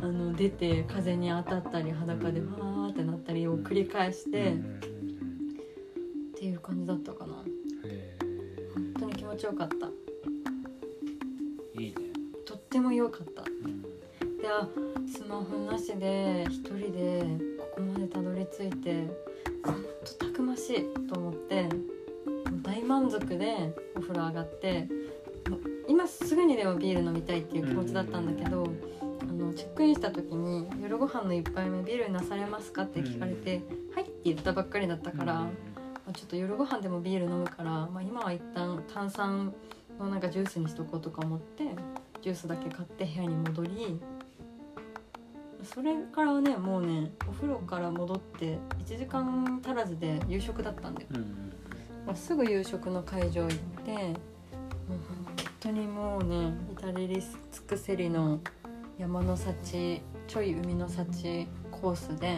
[0.00, 4.58] あの出て風に当たったり裸でわーってなったりを繰り返して、っうん。
[4.58, 4.92] うんうん
[6.42, 7.44] ていう感じだったかな。
[7.84, 8.18] へ
[8.74, 9.86] 本当に気持ちよかった。
[11.76, 11.94] ーいいね。
[12.44, 13.42] とっても良かった。
[13.42, 13.82] うん。
[13.82, 14.68] であ
[15.06, 17.22] スマホなしで一人で
[17.58, 19.06] ここまでたどり着いて
[19.64, 21.68] ほんとたくましいと思って
[22.64, 24.88] 大満足でお風呂上がって
[25.46, 28.66] 今今すぐにでもビール飲みたいっていう気持ちだったんだけど、
[29.00, 29.01] あ
[29.42, 33.62] のチェックインした時に「夜ご飯の1杯目ビールなされますか?」って聞かれて
[33.94, 35.50] 「はい」って言ったばっかりだったから、ま
[36.08, 39.52] あちょっと夜ご飯でもビール飲むから、まあ、今は一旦炭酸
[39.98, 41.64] のなんかジュースにしとこうとか思って
[42.22, 44.00] ジュースだけ買って部屋に戻り
[45.62, 51.52] それからねもうねお風呂から戻って1時間足らずで夕食だったんだよ、うん
[52.06, 54.16] まあすぐ夕食の会場行って本
[55.60, 57.30] 当にもうね至れり尽
[57.66, 58.40] くせりの
[59.02, 62.36] 山の幸ちょい海の幸コースで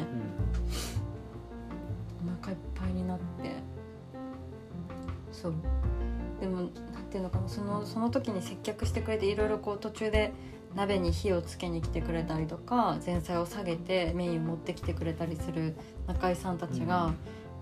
[2.26, 3.24] お腹いっぱいになって。
[5.30, 5.54] そう。
[6.40, 6.70] でもなん
[7.10, 10.32] ていうのかなそのその時に接客してくれていろいろこう途中で
[10.74, 17.12] 鍋に火をつけに来てくれたりとか前菜を下げてメイン持ってきてくれたりする中井さんたちが、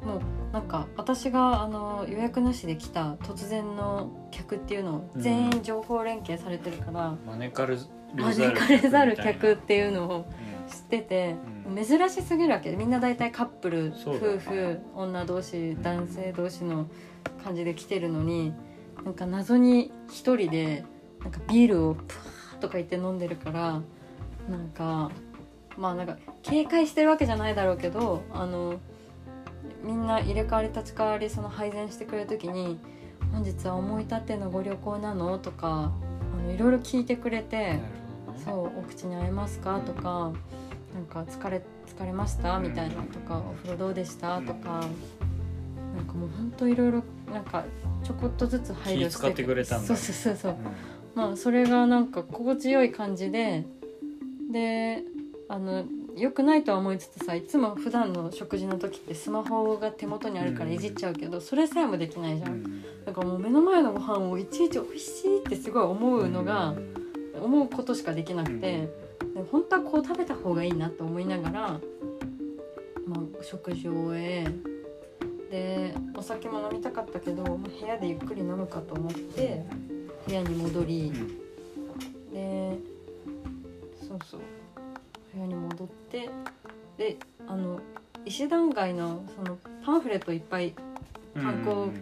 [0.04, 7.76] もうなんか私があの予約なしで来た突然の客っていうのを全員情報連携されてるから、招かれ
[8.16, 16.86] 招かれざる客っていうのをう知ってて、うん珍しすぎるわけでみんな大体カップル夫婦女同士男性同士の
[17.44, 18.52] 感じで来てるのに
[19.04, 20.84] なんか謎に一人で
[21.20, 22.00] なんかビールをプ
[22.52, 23.80] ワーとか言って飲んでるから
[24.50, 25.10] なんか
[25.76, 28.78] まあなんか警戒してるわけじゃないだろうけどあの
[29.82, 32.78] みんな入れ替わり立ち替わりその配膳してくれる時に
[33.32, 35.92] 「本日は思い立ってのご旅行なの?」とか
[36.34, 37.78] あのいろいろ聞いてくれて。
[38.44, 40.32] そう「お口に合いますか?」とか
[40.94, 44.82] 「なんか疲れ疲れました?」みたいなとか「お風呂どうでした?」とか
[45.96, 47.02] なんかもうほんといろいろ
[47.32, 47.64] なんか
[48.02, 49.86] ちょこっとずつ配慮してってくれたんだ。
[49.86, 50.52] そうそうそうそう。
[50.52, 50.58] うん。
[51.14, 53.66] まあそれがなんか心地よい感じで
[54.50, 55.04] で
[55.48, 55.84] あの
[56.16, 62.82] 良くないとは思いつつさいつも普段の食事の時ってスマホが手元にあるからいじっちゃうけど、それさえもできないじゃん、うん。
[63.04, 66.74] だからもう目の前のご飯をいちいち美味しいってすごい思うのが、
[67.42, 68.88] 思うことしかできなくて、
[69.34, 71.68] で本当はこう食べた方がいいなと思いながら、
[73.06, 74.46] まあ、食事を終え
[75.50, 79.64] でお酒も飲みたかったけど、まあ部屋でゆっくり飲むかと思って
[80.26, 82.32] 部屋に戻りう、ん。
[82.32, 82.78] で
[84.00, 84.40] そうそう
[85.34, 86.30] 部屋に戻って
[86.96, 87.80] であの
[88.24, 90.74] 石段街のそのパンフレットいっぱい
[91.34, 91.92] 観光うんうんうん。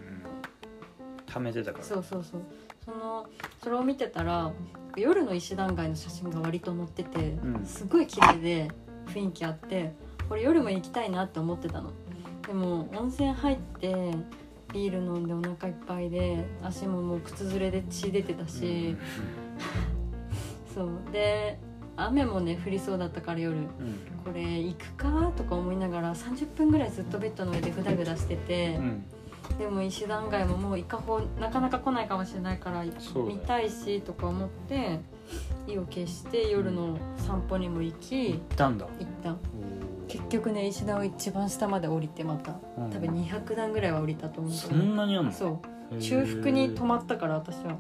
[1.26, 1.84] 貯めてたから。
[1.84, 2.42] そうそうそう。
[2.84, 3.26] その
[3.62, 4.52] それを見てたら
[4.96, 7.64] 夜の石段街の写真が割と載ってて、うん。
[7.64, 8.70] すごい綺麗で
[9.06, 9.92] 雰囲気あって
[10.28, 11.92] これ夜も行きたいなって思ってたの。
[12.46, 14.14] でも温泉入って
[14.72, 18.96] ビール飲んでお腹いっぱいで足ももう靴ずれで血出てたし、
[20.74, 20.90] そう。
[21.12, 21.58] で
[21.96, 23.56] 雨もね降りそうだったから夜。
[23.56, 23.62] うん。
[23.62, 23.70] うん
[24.22, 29.04] これ行くかとか思いながら30分ぐらいずっとベッドの上でグダグダしてて、うん
[29.58, 32.92] でも石段街ももうイカホなかなか来ないかもしれないから見
[33.46, 35.00] たいしとか思って
[35.66, 38.86] 意を決して夜の散歩にも行き行ったんだ。
[38.98, 39.36] 行った。
[40.08, 42.90] 結局ね石段を一番下まで降りてまたうん。
[42.90, 45.32] 多分200段ぐらいは降りたと思うけそどんなにあんの？
[45.32, 45.60] そ
[45.92, 45.98] う。
[45.98, 47.76] 中腹に泊まったから私は。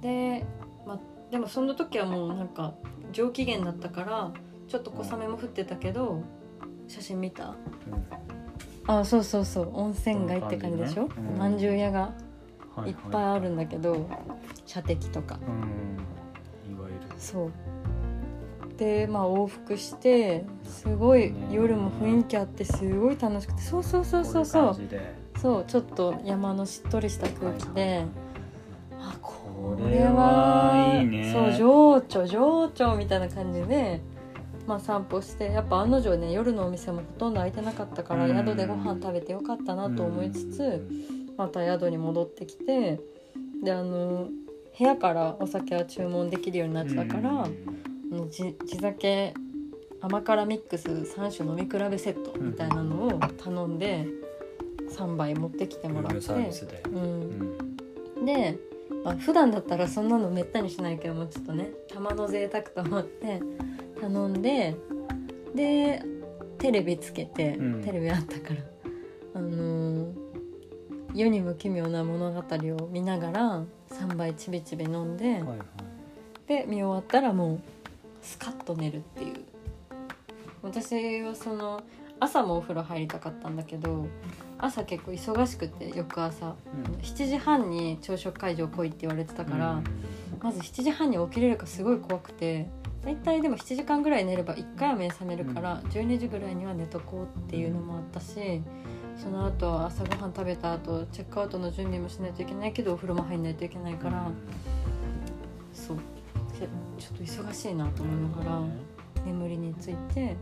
[0.00, 0.44] で、
[0.86, 0.98] ま、
[1.30, 2.74] でもその時はもうなんか
[3.12, 4.32] 上機嫌だったから
[4.68, 6.22] ちょっと小雨も降ってたけど
[6.88, 7.50] 写真見た。
[7.50, 7.56] うん
[8.86, 9.70] あそうそうそう。
[9.74, 11.02] 温泉街って感じでしょ？
[11.04, 11.08] ね。
[11.32, 11.38] うん。
[11.38, 12.12] まんじゅう屋が
[12.74, 14.08] はいっぱいあるんだけど
[14.64, 15.38] 射的とか。
[16.68, 16.72] うん。
[16.72, 17.00] いわゆる。
[17.18, 17.50] そう。
[18.78, 23.62] でまあ往復してすごい夜も雰囲気あってすごい楽しくて。
[23.62, 25.00] そうそうそうそうそこいう
[25.38, 28.04] そうちょっと山のしっとりした空気で、
[29.00, 29.32] あこ
[29.76, 31.32] これれははいいね。
[31.32, 34.00] そう情緒情緒みたいな感じで、
[34.66, 38.36] まあ、散歩してやっぱ案の定ね夜のお店もほとんど開いてなかったから、うん。
[38.36, 40.88] 宿でご飯食べてよかったなと思いつつ、
[41.36, 43.00] また宿に戻ってきて
[43.62, 44.28] であの
[44.78, 47.46] 部屋からお酒は注文できるようになってたから、
[48.30, 49.34] 地地酒
[50.00, 54.06] 甘辛ミックス3種飲み比べセットみたいなのを頼んで
[54.90, 56.52] 3杯持ってきてもらってう、
[56.92, 57.56] うん。
[58.22, 58.24] ん。
[58.24, 58.58] で、
[59.04, 63.40] まあ普段だったらそんなのめったにしないけどもちょっとね玉の贅沢と思って
[64.00, 64.74] 頼んで
[65.54, 66.02] で
[66.58, 67.82] テレビつけて、うん。
[67.82, 68.60] テレビあったから。
[69.34, 70.26] あのー
[71.14, 75.58] 世にも奇妙な物語を見ながら3杯ちびちび飲んで、はいはい。
[76.46, 77.60] で見終わったらもう
[78.20, 79.34] スカッと寝るっていう。
[80.62, 81.82] 私はその
[82.20, 84.08] 朝もお風呂入りたかったんだけど
[84.58, 86.48] 朝結構忙しくて翌朝。
[86.48, 86.92] うん。
[87.00, 89.82] 7時半に朝食会場来いって言われてたから、
[90.42, 92.68] まず7時半に起きれるかすごい怖くて
[93.06, 98.60] 大体でも7時間ぐらい寝れば1回は目覚めるから、12時ぐらいには寝とこうっていうのもあったし
[99.16, 104.28] その後朝ごはん食べた後チェックアウトの準備もしないといけないけどお風呂も入んないといけないから、
[105.72, 105.98] そう。
[106.98, 108.62] ちょっと忙しいなと思いながら
[109.24, 110.36] 眠りについて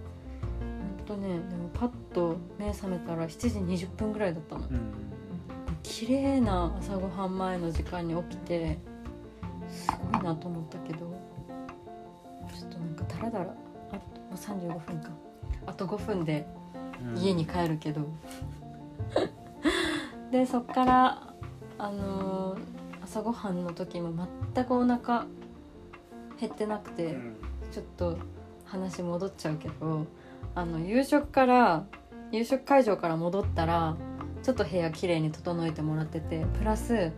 [0.98, 4.66] ほんとねでもパッと目覚めたら7時20分ぐらいだったの。
[4.68, 4.80] うん。
[5.82, 8.78] 綺麗な朝ごはん前の時間に起きて
[9.68, 11.23] すごいなと思ったけど
[13.30, 13.54] となんかダラダラ
[13.92, 14.02] あも
[14.32, 15.10] う35分か。
[15.66, 16.46] あと5分で
[17.14, 17.18] うん。
[17.18, 18.02] 家に帰るけど、
[20.30, 21.34] でそっから
[21.78, 22.58] あのー
[23.02, 24.12] 朝ごはんの時も
[24.54, 25.26] 全くお腹
[26.40, 27.36] 減ってなくて、うん。
[27.70, 28.18] ちょっと
[28.64, 30.06] 話戻っちゃうけど
[30.54, 31.84] あの夕食から
[32.30, 33.96] 夕食会場から戻ったら
[34.42, 37.12] ちょっと部屋きれいに整えてもらっててプラス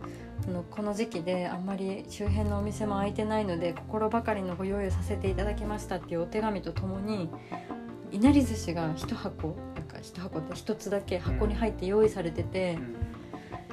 [0.45, 7.29] あのこの時期であんまり周辺のお店も開いてないので心ばかりのご用意をさせていただきましたっていうお手紙とともに
[8.11, 12.77] いなり寿司が一箱なんか一箱って一つだけ箱に入って用意されてて、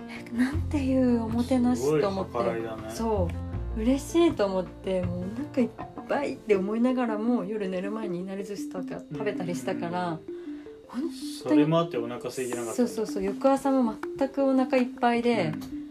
[0.08, 2.38] えなんていうおもてなしと思って。
[2.38, 2.62] ね。
[2.88, 3.28] そ
[3.76, 3.80] う。
[3.80, 5.70] 嬉しいと思ってもうお腹いっ
[6.08, 10.18] ぱいって思いながらも夜寝る前にいなり寿司とか食べたりしたから
[10.86, 11.02] 本
[11.42, 13.22] それもあってお腹空いてなかったそうそうそう。
[13.22, 15.83] 翌朝も全くお腹いっぱいで、うん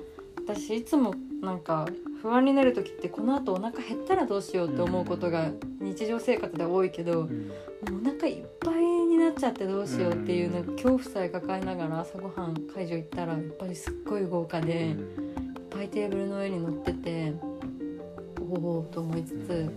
[0.46, 1.88] 私いつもなんか
[2.22, 7.50] 不安になる時ってこのあとお腹減ったらどうしようって思うことが日常生活では多いけど、もうん
[7.98, 14.96] うお腹いっぱいになっちゃってどうしようっていうなんか恐怖さえ抱えながら朝ごはん会場行ったらやっぱりすっごい豪華で。
[15.74, 17.34] いっぱいテーブルの上に乗ってて
[18.40, 19.72] おおと思いつつ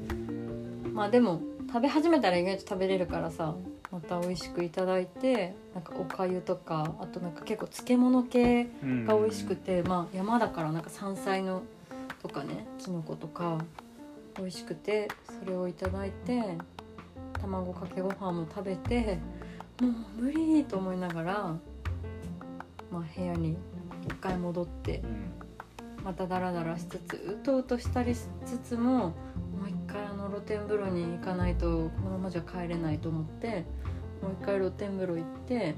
[0.92, 3.54] まあでも食べ始めたら意外と食べれるからさ
[3.96, 8.64] また美味しくいただいてなんかおかゆとかあとなんか結構漬物系
[9.06, 11.62] が美味しくて、まあ山だからなんか山菜の
[12.20, 13.56] とかねきのことか
[14.36, 15.08] 美味しくて
[15.40, 16.58] それをいただいて
[17.40, 19.18] 卵かけご飯も食べて
[19.80, 21.32] もう無理と思いながら、
[22.92, 23.56] まあ、部屋に
[24.04, 25.46] 一回戻ってうん。
[26.06, 29.12] またダラダラしつつうとうとしたりしつつもも
[29.66, 33.64] う一回あの露天風呂に行かないとこのままじゃ帰れないと思って
[34.22, 35.74] もう一回露天風呂行って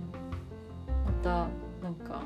[1.06, 1.30] また
[1.82, 2.22] なんか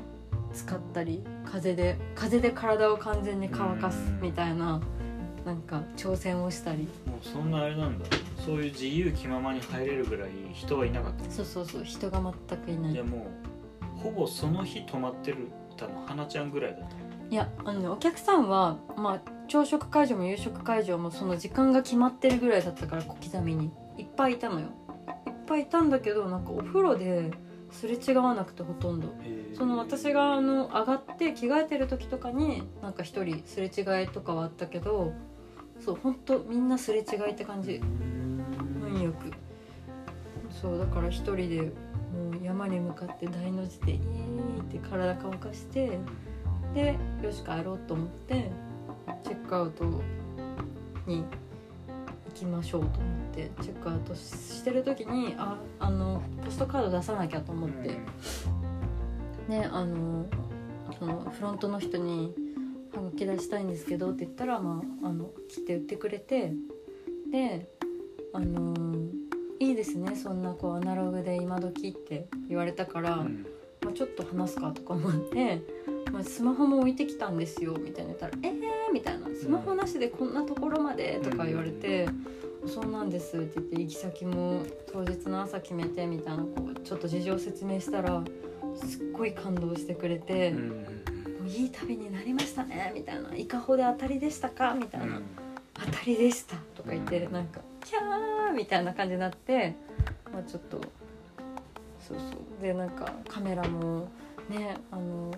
[0.53, 4.81] 使ったり風で風で体を完全に乾かすみたいな
[5.45, 6.83] なんか挑戦をしたり。
[7.05, 8.05] もうそんなあれなんだ。
[8.45, 12.93] そういう自由気ままに入れるぐらい人はいなかったそうそうそう人が全くいない。
[12.93, 13.27] じゃあも
[13.97, 16.95] うほぼその日泊まってる多分花ちゃんぐらいだった。
[17.29, 23.71] いやあのねお客さんは、まあ、朝食会場も夕食会場もその時間が決まってるぐらいだったから小刻みに。
[23.97, 24.67] いっぱいいたのよ
[25.45, 27.31] ぱいいたんだけどなんかお風呂で
[27.71, 29.13] すれ違わなくてほとんど。
[29.57, 35.13] その私があの上がって着替えてる時とかになんか一人すれ違いとかはあったけど
[35.79, 37.81] そうほんとみんなすれ違いって感じ。
[38.85, 39.31] 運よく。
[40.49, 41.61] そうだから一人で
[42.13, 45.99] もう山に向かって大の字でイーって体乾かして
[46.73, 48.51] でよし帰ろうと思って
[49.23, 49.85] チェックアウト
[51.07, 51.23] に行
[52.43, 57.97] きましょうと思ってチェックアウトしてる時にああのポストカード出さなきゃと思って、
[59.47, 60.25] ねあの
[60.99, 62.35] そのフロントの人に
[62.93, 66.53] 「はがき出したいんですけど」って言ったら、まあ、あの来て売ってくれて
[67.31, 67.67] で
[68.33, 68.93] あの
[69.59, 73.47] いいですねそんなこうアナログで今時って言われたから、うん
[73.83, 75.61] まあ、ちょっと話すかとか思って、
[76.11, 78.63] まあ、スマホも置いてきたんですよみたいな言ったら「えー!」
[78.93, 82.07] みたいな「スマホなしでこんなところまで?」とか言われて
[82.65, 88.23] 「そうなんです」って言って行き先も当日の朝決めてみたいなこうちょっと事情説明したら
[88.75, 90.75] すっごい感動してくれて「うんも
[91.45, 95.19] ういい旅になりましたね」みたいな「伊香保で当たりでしたか?」みたいな。
[95.75, 99.75] 当たりでしたとか言ってなんかキャーみたいな感じになって、
[100.31, 100.79] まあ、ちょっと
[101.99, 102.23] そうそ
[102.59, 104.07] うでなんかカメラも
[104.49, 105.33] ねあの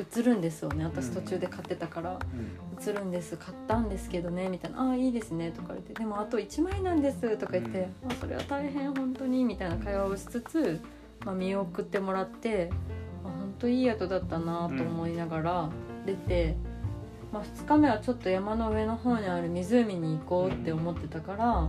[0.00, 0.84] 映るんですよね。
[0.84, 2.12] 私途中で買ってたから。
[2.12, 2.82] うん。
[2.84, 4.48] 映るんです買ったんですけどね。
[4.48, 7.88] みたいな「ああいいですね」とか言って「でもあと1枚なんです」とか言って。
[8.02, 10.80] うん「あそれは大変本当に」みたいな会話をしつつ、
[11.24, 12.70] まあ、見送ってもらって
[13.24, 15.68] あ本当いい宿だったなと思いながら
[16.06, 16.56] 出て。
[17.32, 21.66] まあ、2日目はちょっと山の上の方にある湖に行こうって思ってたから、あ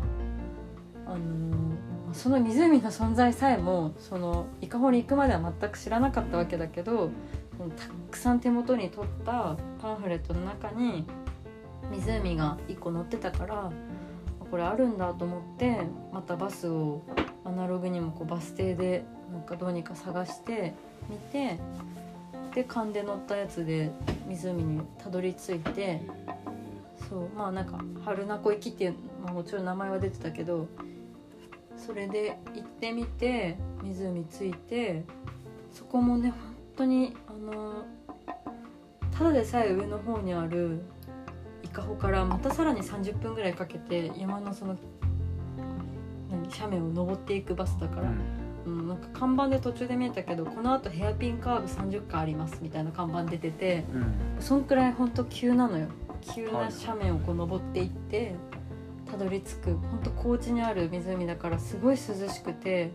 [1.08, 7.10] のーその湖の存在さえもその伊香保に行くまでは全く知らなかったわけだけど
[7.78, 11.06] たくさん手元に取ったパンフレットの中に
[11.92, 13.72] 湖が1個載ってたから
[14.50, 15.82] これあるんだと思って
[16.12, 17.02] またバスを
[17.46, 20.74] アナログにもこうバス停でなんかどうにか探して
[21.10, 21.60] みて
[22.54, 23.92] で勘で乗ったやつで
[24.28, 26.02] 湖にたどり着いて
[27.10, 30.68] そうまあなんか春名湖行きっていう、まあ、もちろん名前は出てたけど
[31.76, 35.04] それで行ってみて湖着いて
[35.72, 36.40] そこもね本
[36.78, 37.86] 当にの
[39.12, 40.82] ただでさえ上の方にある
[41.64, 44.78] 伊香保からまたさらに30分ぐらいかけて山のその
[46.32, 48.12] 何斜面を登っていくバスだから、
[48.66, 54.02] うん、なんか看板で途中で見えたけどこのあとヘアピンカーブ30回ありますみたいな看板出ててうん。
[54.02, 55.88] うんそんくらい本当急なのよ。
[56.22, 58.36] 急な斜面をこう登っていって
[59.10, 59.74] たどり着く。
[59.76, 62.92] 本当高地にある湖だからすごい涼しくて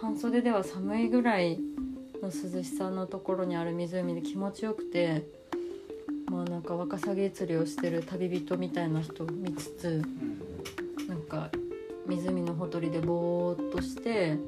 [0.00, 1.58] 半袖では寒いぐらい
[2.24, 5.28] の涼しさのところにある湖で気持ちよくて
[6.30, 10.02] まあなんかワカサギ釣りをしてる旅人みたいな人見つつ
[11.06, 11.50] なんか
[12.06, 14.38] 湖のほとりでぼーっとして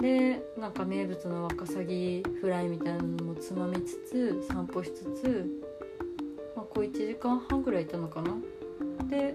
[0.00, 5.46] でなんか名物のワカサギフライみたいなのもつまみつつ散歩しつつ、
[6.56, 8.34] まあ、こう1時間半ぐらいいたのかな。
[9.08, 9.34] で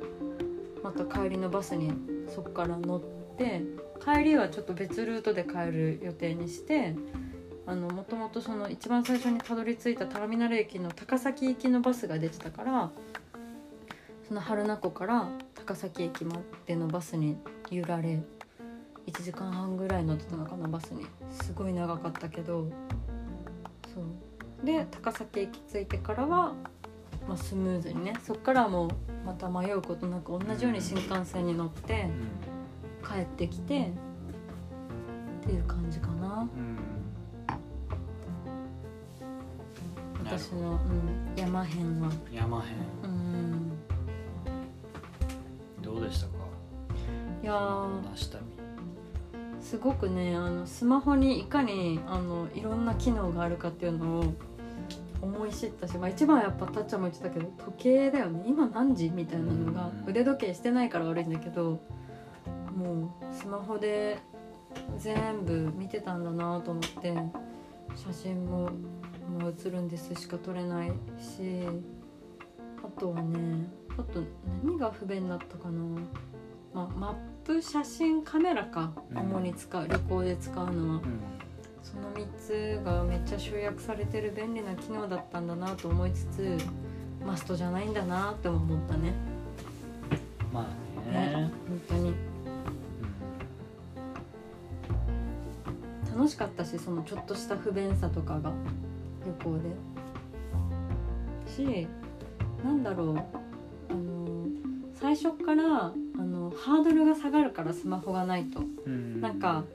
[0.84, 1.93] また帰りのバスに
[2.34, 3.01] そこから乗っ
[3.38, 3.62] て
[4.03, 6.95] 帰りはちょっと別ルートで帰る予定にして
[7.72, 12.92] あのもともとその一番最初にたどり着いたターミナル駅の高崎行きのバスが出てたから
[14.28, 17.38] その榛名湖から高崎駅までのバスに
[17.70, 18.22] 揺られ
[19.08, 21.06] 1時間半ぐらい乗ってたのかなバスに。
[21.32, 22.68] すごい長かったけど
[23.94, 24.66] そう。
[24.66, 26.54] で高崎駅着いてからは、
[27.26, 28.90] まあ、スムーズにねそっからはもう
[29.26, 32.10] また迷うことなく同じように新幹線に乗って
[33.02, 33.94] 帰ってきて
[35.40, 36.50] っていう感じかな。
[36.54, 37.01] うん
[40.32, 43.72] 私の、うん、山編は山編うん。
[45.82, 46.34] どうでしたか？
[47.44, 48.42] いやーなし旅
[49.60, 54.34] すごくねあのスマホにいかにあのいろんな機能があるかっていうのを
[55.22, 58.46] 思い知ったし、まあ、一番はやっぱたっちゃんも言ってたけど時計だよね。
[58.48, 60.10] 今何時みたいなのがうん。
[60.10, 61.82] 腕時計してないから悪いんだけど
[62.74, 64.18] もうスマホで
[64.98, 67.14] 全部見てたんだなと思って
[67.98, 68.70] 写真も
[69.40, 71.66] もう写るんですしか撮れないし
[72.84, 73.68] あとはね
[73.98, 74.24] あと
[74.64, 75.82] 何が不便だったかな、
[76.74, 77.14] まあ、マッ
[77.46, 79.18] プ写真カメラかうん。
[79.20, 80.96] 主に使う旅行で使うのは。
[80.96, 81.02] うん。
[81.84, 86.58] その3つがめっちゃ集約されてる便利な機能だったんだなと思いつつ
[87.26, 89.14] マストじゃないんだなっても思ったね。
[90.54, 90.68] ま
[91.08, 91.12] あね。
[91.12, 92.14] ね本当に。
[96.16, 98.52] 楽しかったしそのちょっとした不便さとかが
[99.26, 99.70] 旅行で。
[101.48, 101.88] し
[102.64, 103.18] なんだろう
[103.90, 104.48] あの
[104.94, 108.62] 最初からあのハードルが下がるからスマホがないと。
[108.86, 109.22] うん。
[109.22, 109.66] なんか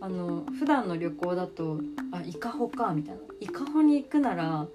[0.00, 1.80] あの普段の旅行だと
[2.12, 3.20] あ伊香保かみたいな。
[3.40, 4.66] 伊香保に行くなら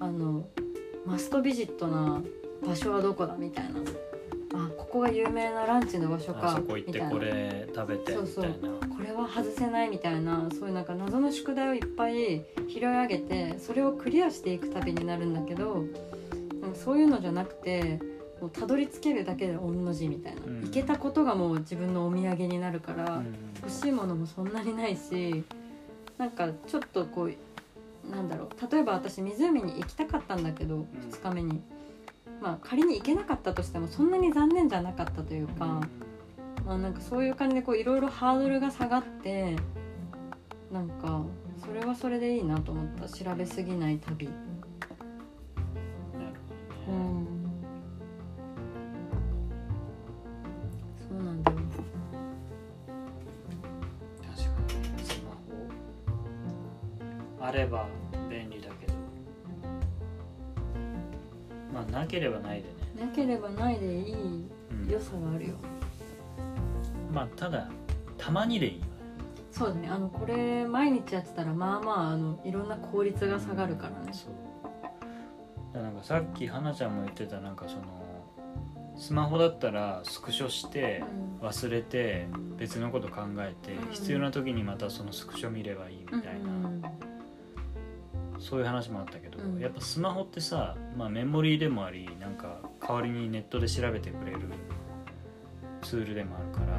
[0.00, 0.48] あの
[1.06, 2.22] マストビジットな
[2.66, 3.80] 場所はどこだみたいな
[4.54, 8.44] あここが有名なランチの場所かあそこ行ってこれ食べてみそうそう。
[8.44, 15.84] たいなこれは外せないみたいなそういうなんか謎の宿題をいっぱい拾い上げてそれをクリアしていく旅になるんだけど
[16.60, 18.00] なんかそういうのじゃなくて
[18.40, 20.60] もうたどり着けるだけで御の字みたいな、うん。
[20.62, 23.34] 行けたことがもう自分のお土産になるから、うん。
[23.56, 25.44] 欲しいものもそんなにないし
[26.16, 27.34] なんかちょっとこう
[28.10, 28.72] なんだろう。
[28.72, 31.60] 例えば私湖に行きたかったんだけど、2日目に
[32.40, 35.80] まあ仮に行けなかったとしてもそんなに残念じゃなかったというか、
[36.64, 39.56] まあ、なんかそういう感じでこういろいろハードルが下がって
[40.70, 41.22] なんか
[41.60, 43.08] それはそれでいいなと思った。
[43.08, 44.28] 調べすぎない旅。
[46.88, 47.26] うん。
[50.96, 51.58] そうなんだよ。
[54.22, 54.50] 確か
[54.96, 55.30] にスマ
[57.40, 57.86] ホあれば
[61.78, 62.68] まあなければないで
[63.00, 64.88] ね、なければないでいいうん。
[64.90, 65.54] 良さがあるよ。
[67.12, 67.68] まあただ
[68.16, 68.86] たまにでいいわ。
[69.50, 69.88] そうだね。
[69.88, 74.12] あのこれ毎日やってたらまあまああのいろんな効率が下がるからね。
[74.12, 74.32] そう。
[75.72, 77.82] だからなんかさっき花ちゃんも言ってたなんかその
[78.96, 81.04] スマホだったらスクショして
[81.40, 81.46] うん。
[81.46, 82.26] 忘れて
[82.56, 83.92] 別のこと考えてうん。
[83.92, 86.77] 必要な時にまたそのスクショ見ればいいみたいな、うん
[88.38, 89.60] そういう話もあったけど、うん。
[89.60, 94.40] やっぱスマホってさ、まあ、メモリーでもありなんか代わりにネットで調べてくれる
[95.82, 96.76] ツールでもあるから、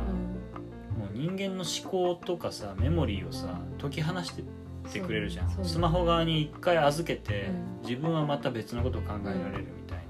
[0.97, 4.45] もう人間の思考とかさメモリーをさ解き放してっ
[4.91, 5.65] てくれるじゃん。
[5.65, 7.51] スマホ側に一回預けて、
[7.81, 7.87] うん。
[7.87, 10.03] 自分はまた別のことを考えられるみたいな、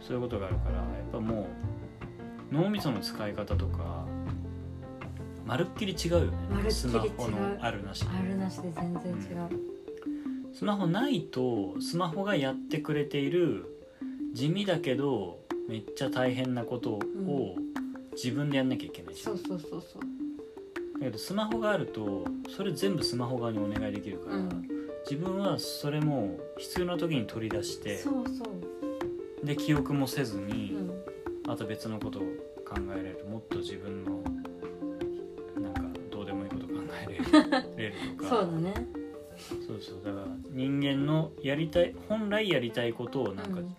[0.00, 1.48] そういうことがあるからやっぱも
[2.50, 4.04] う脳みその使い方とか
[5.46, 6.70] まるっきり違うよね。
[6.70, 8.08] スマホのあるなしで。
[8.16, 9.60] あるなしで全然違う、
[10.52, 13.64] スマホないとスマホがやってくれている
[14.32, 17.56] 地味だけどめっちゃ大変なことを
[18.12, 21.00] 自分でやんなきゃいけないし、そうそうそうそう。
[21.00, 22.24] けどスマホがあると
[22.54, 24.68] それ全部スマホ側にお願いできるから、うん。
[25.08, 28.44] 自分はそれも必要な時に取り出してそうそ
[29.42, 33.24] う、で記憶もせずに、うん、あと別のことを考えれる。
[33.28, 34.22] もっと自分の
[35.60, 35.80] なんか
[36.10, 36.72] どうでもいいこと考
[37.08, 37.12] え
[37.76, 38.28] れる とか。
[38.28, 39.01] そうだね
[39.48, 43.76] そうそうだから人間のやりたい本来やりたいことをなんか、うん。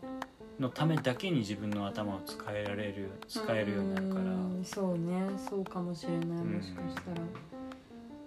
[0.59, 4.22] のためだけに自分の頭を使えられる使えるようになるから。
[4.22, 5.30] うんそうね。
[5.49, 6.22] そうかもしれない。
[6.22, 6.53] ん。
[6.53, 7.11] もしかした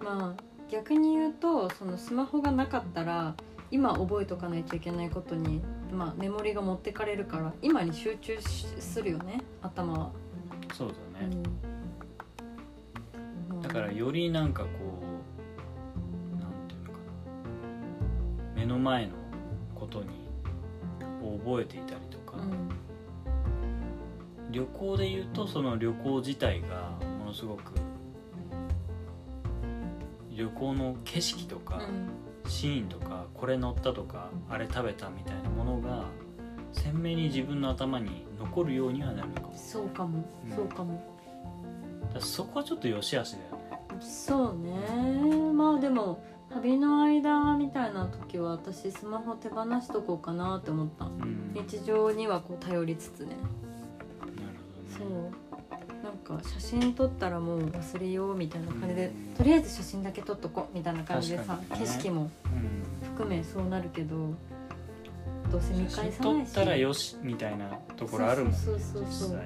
[0.05, 3.35] ら、まあ逆に言うとそのスマホがなかったら
[3.71, 5.63] 今覚えとかないといけないことに、
[5.93, 9.41] まあ、メモリが持ってかれるから今に集中しするよね。
[9.63, 10.11] 頭は、
[10.73, 10.89] そう
[11.21, 11.37] だね、
[13.51, 13.63] うん。
[13.63, 14.69] だからよりなんかこ
[18.77, 19.13] の前の
[19.75, 20.09] ことに
[21.23, 22.69] を覚えていたりとか、うん。
[24.53, 27.73] 旅行で言うとその旅行自体がものすごく
[30.31, 31.81] 旅行の景色とか、
[32.47, 36.05] シーンとかこれ乗ったとかあれ食べたみたいなものが
[36.73, 39.49] 鮮明に自分の頭に残るようにはなるのかも。
[39.53, 40.55] うんそうかも、うん。
[40.55, 41.03] そうかも。
[42.13, 44.01] だそこはちょっと良し悪しだよね。
[44.01, 45.53] そうね。
[45.55, 46.23] まあでも
[46.57, 51.05] 旅の間みたいな時は私スマホ手放しとこうかなって思った。
[51.05, 51.53] うん。
[51.55, 53.37] 日常にはこう頼りつつね。
[54.97, 55.09] そう。
[56.03, 59.35] なんか写真撮ったらもう忘れようみたいな感じで、うん。
[59.35, 61.67] とりあえず写真だけ撮っとこうみたいな感じでさ、ね。
[61.77, 62.31] 景色もうん。
[63.11, 64.17] 含めそうなるけど
[65.53, 66.53] どうせ見返さないし。
[66.55, 69.41] 撮ったらよしみたいなところあるもんねそうそうそうそう。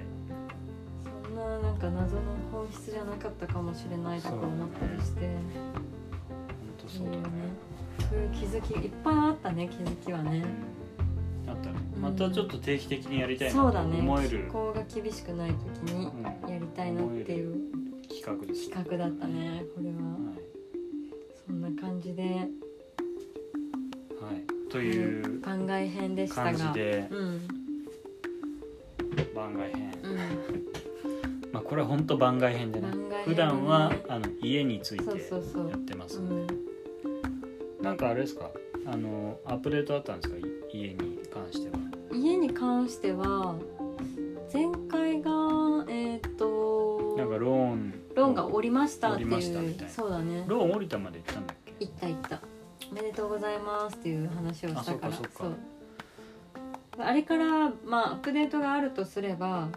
[1.25, 5.29] そんななんか謎の本質じゃなかったかもしれないとか思ったりして、
[6.99, 7.23] そうだね。
[8.09, 10.81] そういう気づきいっぱいあったね気づきはね、うん
[11.51, 11.77] あったね。
[11.97, 12.03] うん。
[12.03, 13.99] またちょっと定期的にやりたいなとそうだね。
[13.99, 14.45] 思える。
[14.47, 16.51] 気候が厳しくない時にうん。
[16.51, 17.55] やりたいなっていう
[18.09, 18.71] 企画です。
[18.71, 19.97] 企画だったねこれは。
[19.97, 20.03] は
[20.37, 20.41] い。
[21.47, 22.23] そんな感じで。
[22.23, 22.29] は
[24.33, 26.53] い、という番外編でしたが。
[26.59, 27.09] 感じで。
[27.11, 27.41] うん。
[29.35, 30.17] 番外編、うん。
[31.53, 32.89] まあこれは本当番外編でね。
[32.89, 35.71] 編普段はあの家についてそうそうそう。
[35.71, 36.70] やってますうんん
[37.83, 38.51] なんかあれですか？
[38.87, 40.37] あのアップデートあったんですか？
[40.39, 41.79] い家に関しては。
[42.13, 43.55] 家に関しては
[44.53, 45.31] 前回が
[45.89, 50.45] えっ、となんかローンローンが降りましたっていうそうだね。
[50.47, 51.73] ローン降りたまで行ったんだっけ？
[51.87, 52.41] 行った行った。
[52.91, 54.81] おめでとうございますっていう話をしたから。
[54.81, 55.31] あそっかそっか。
[55.39, 55.53] そう。
[56.99, 59.69] あれからまあアップデートがあるとすれば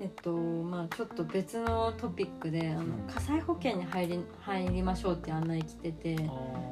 [0.00, 2.92] えっとまあちょっと別のトピックであの、うん。
[3.12, 6.16] 火災保険に入り入りましょうって案内来てて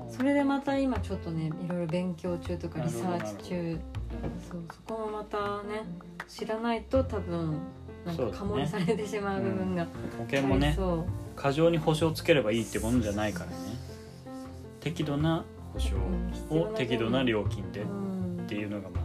[0.09, 3.79] それでまた今ちょっとねいろいろ勉強中とかリサーチ中。
[4.51, 5.83] そうそこもまたね
[6.29, 7.59] 知らないと多分
[8.07, 8.39] なんかそうだね。
[8.39, 9.85] カモにされてしまう部分が。
[10.17, 10.79] 保険もね
[11.35, 13.57] 過剰に保証つければいいってものじゃないからね。
[14.81, 15.97] 適度な保証
[16.49, 19.03] を適度な料金でっうんていうのがまあ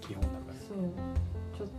[0.00, 1.11] 基本だから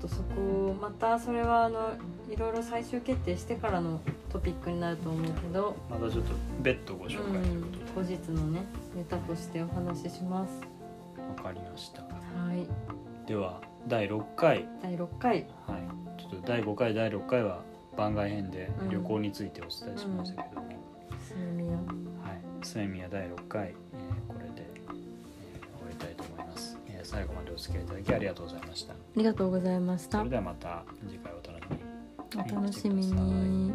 [0.04, 1.94] とそこをまたそれはあの
[2.30, 10.62] いろいろ最終決定してからのトピックになると思うけど、またちょっと別途ご紹介ということで、後日のねネタとしてお話しします。
[11.38, 12.02] わかりました。
[12.02, 12.08] は
[12.54, 12.68] い。
[13.28, 14.68] では第6回。
[14.82, 15.48] 第6回。
[15.68, 16.22] はい。
[16.22, 17.62] ちょっと第5回第6回は
[17.96, 18.90] 番外編でうん。
[18.90, 20.68] 旅行についてお伝えしましたけども、
[21.22, 21.84] すみやはい。
[22.64, 24.23] スメミヤ第6回、えー
[27.14, 28.94] 最後までお付き合いいただきありがとうございました。
[28.94, 30.18] ありがとうございました。
[30.18, 31.84] それではまた次回お楽しみに。
[32.34, 33.74] お楽しみに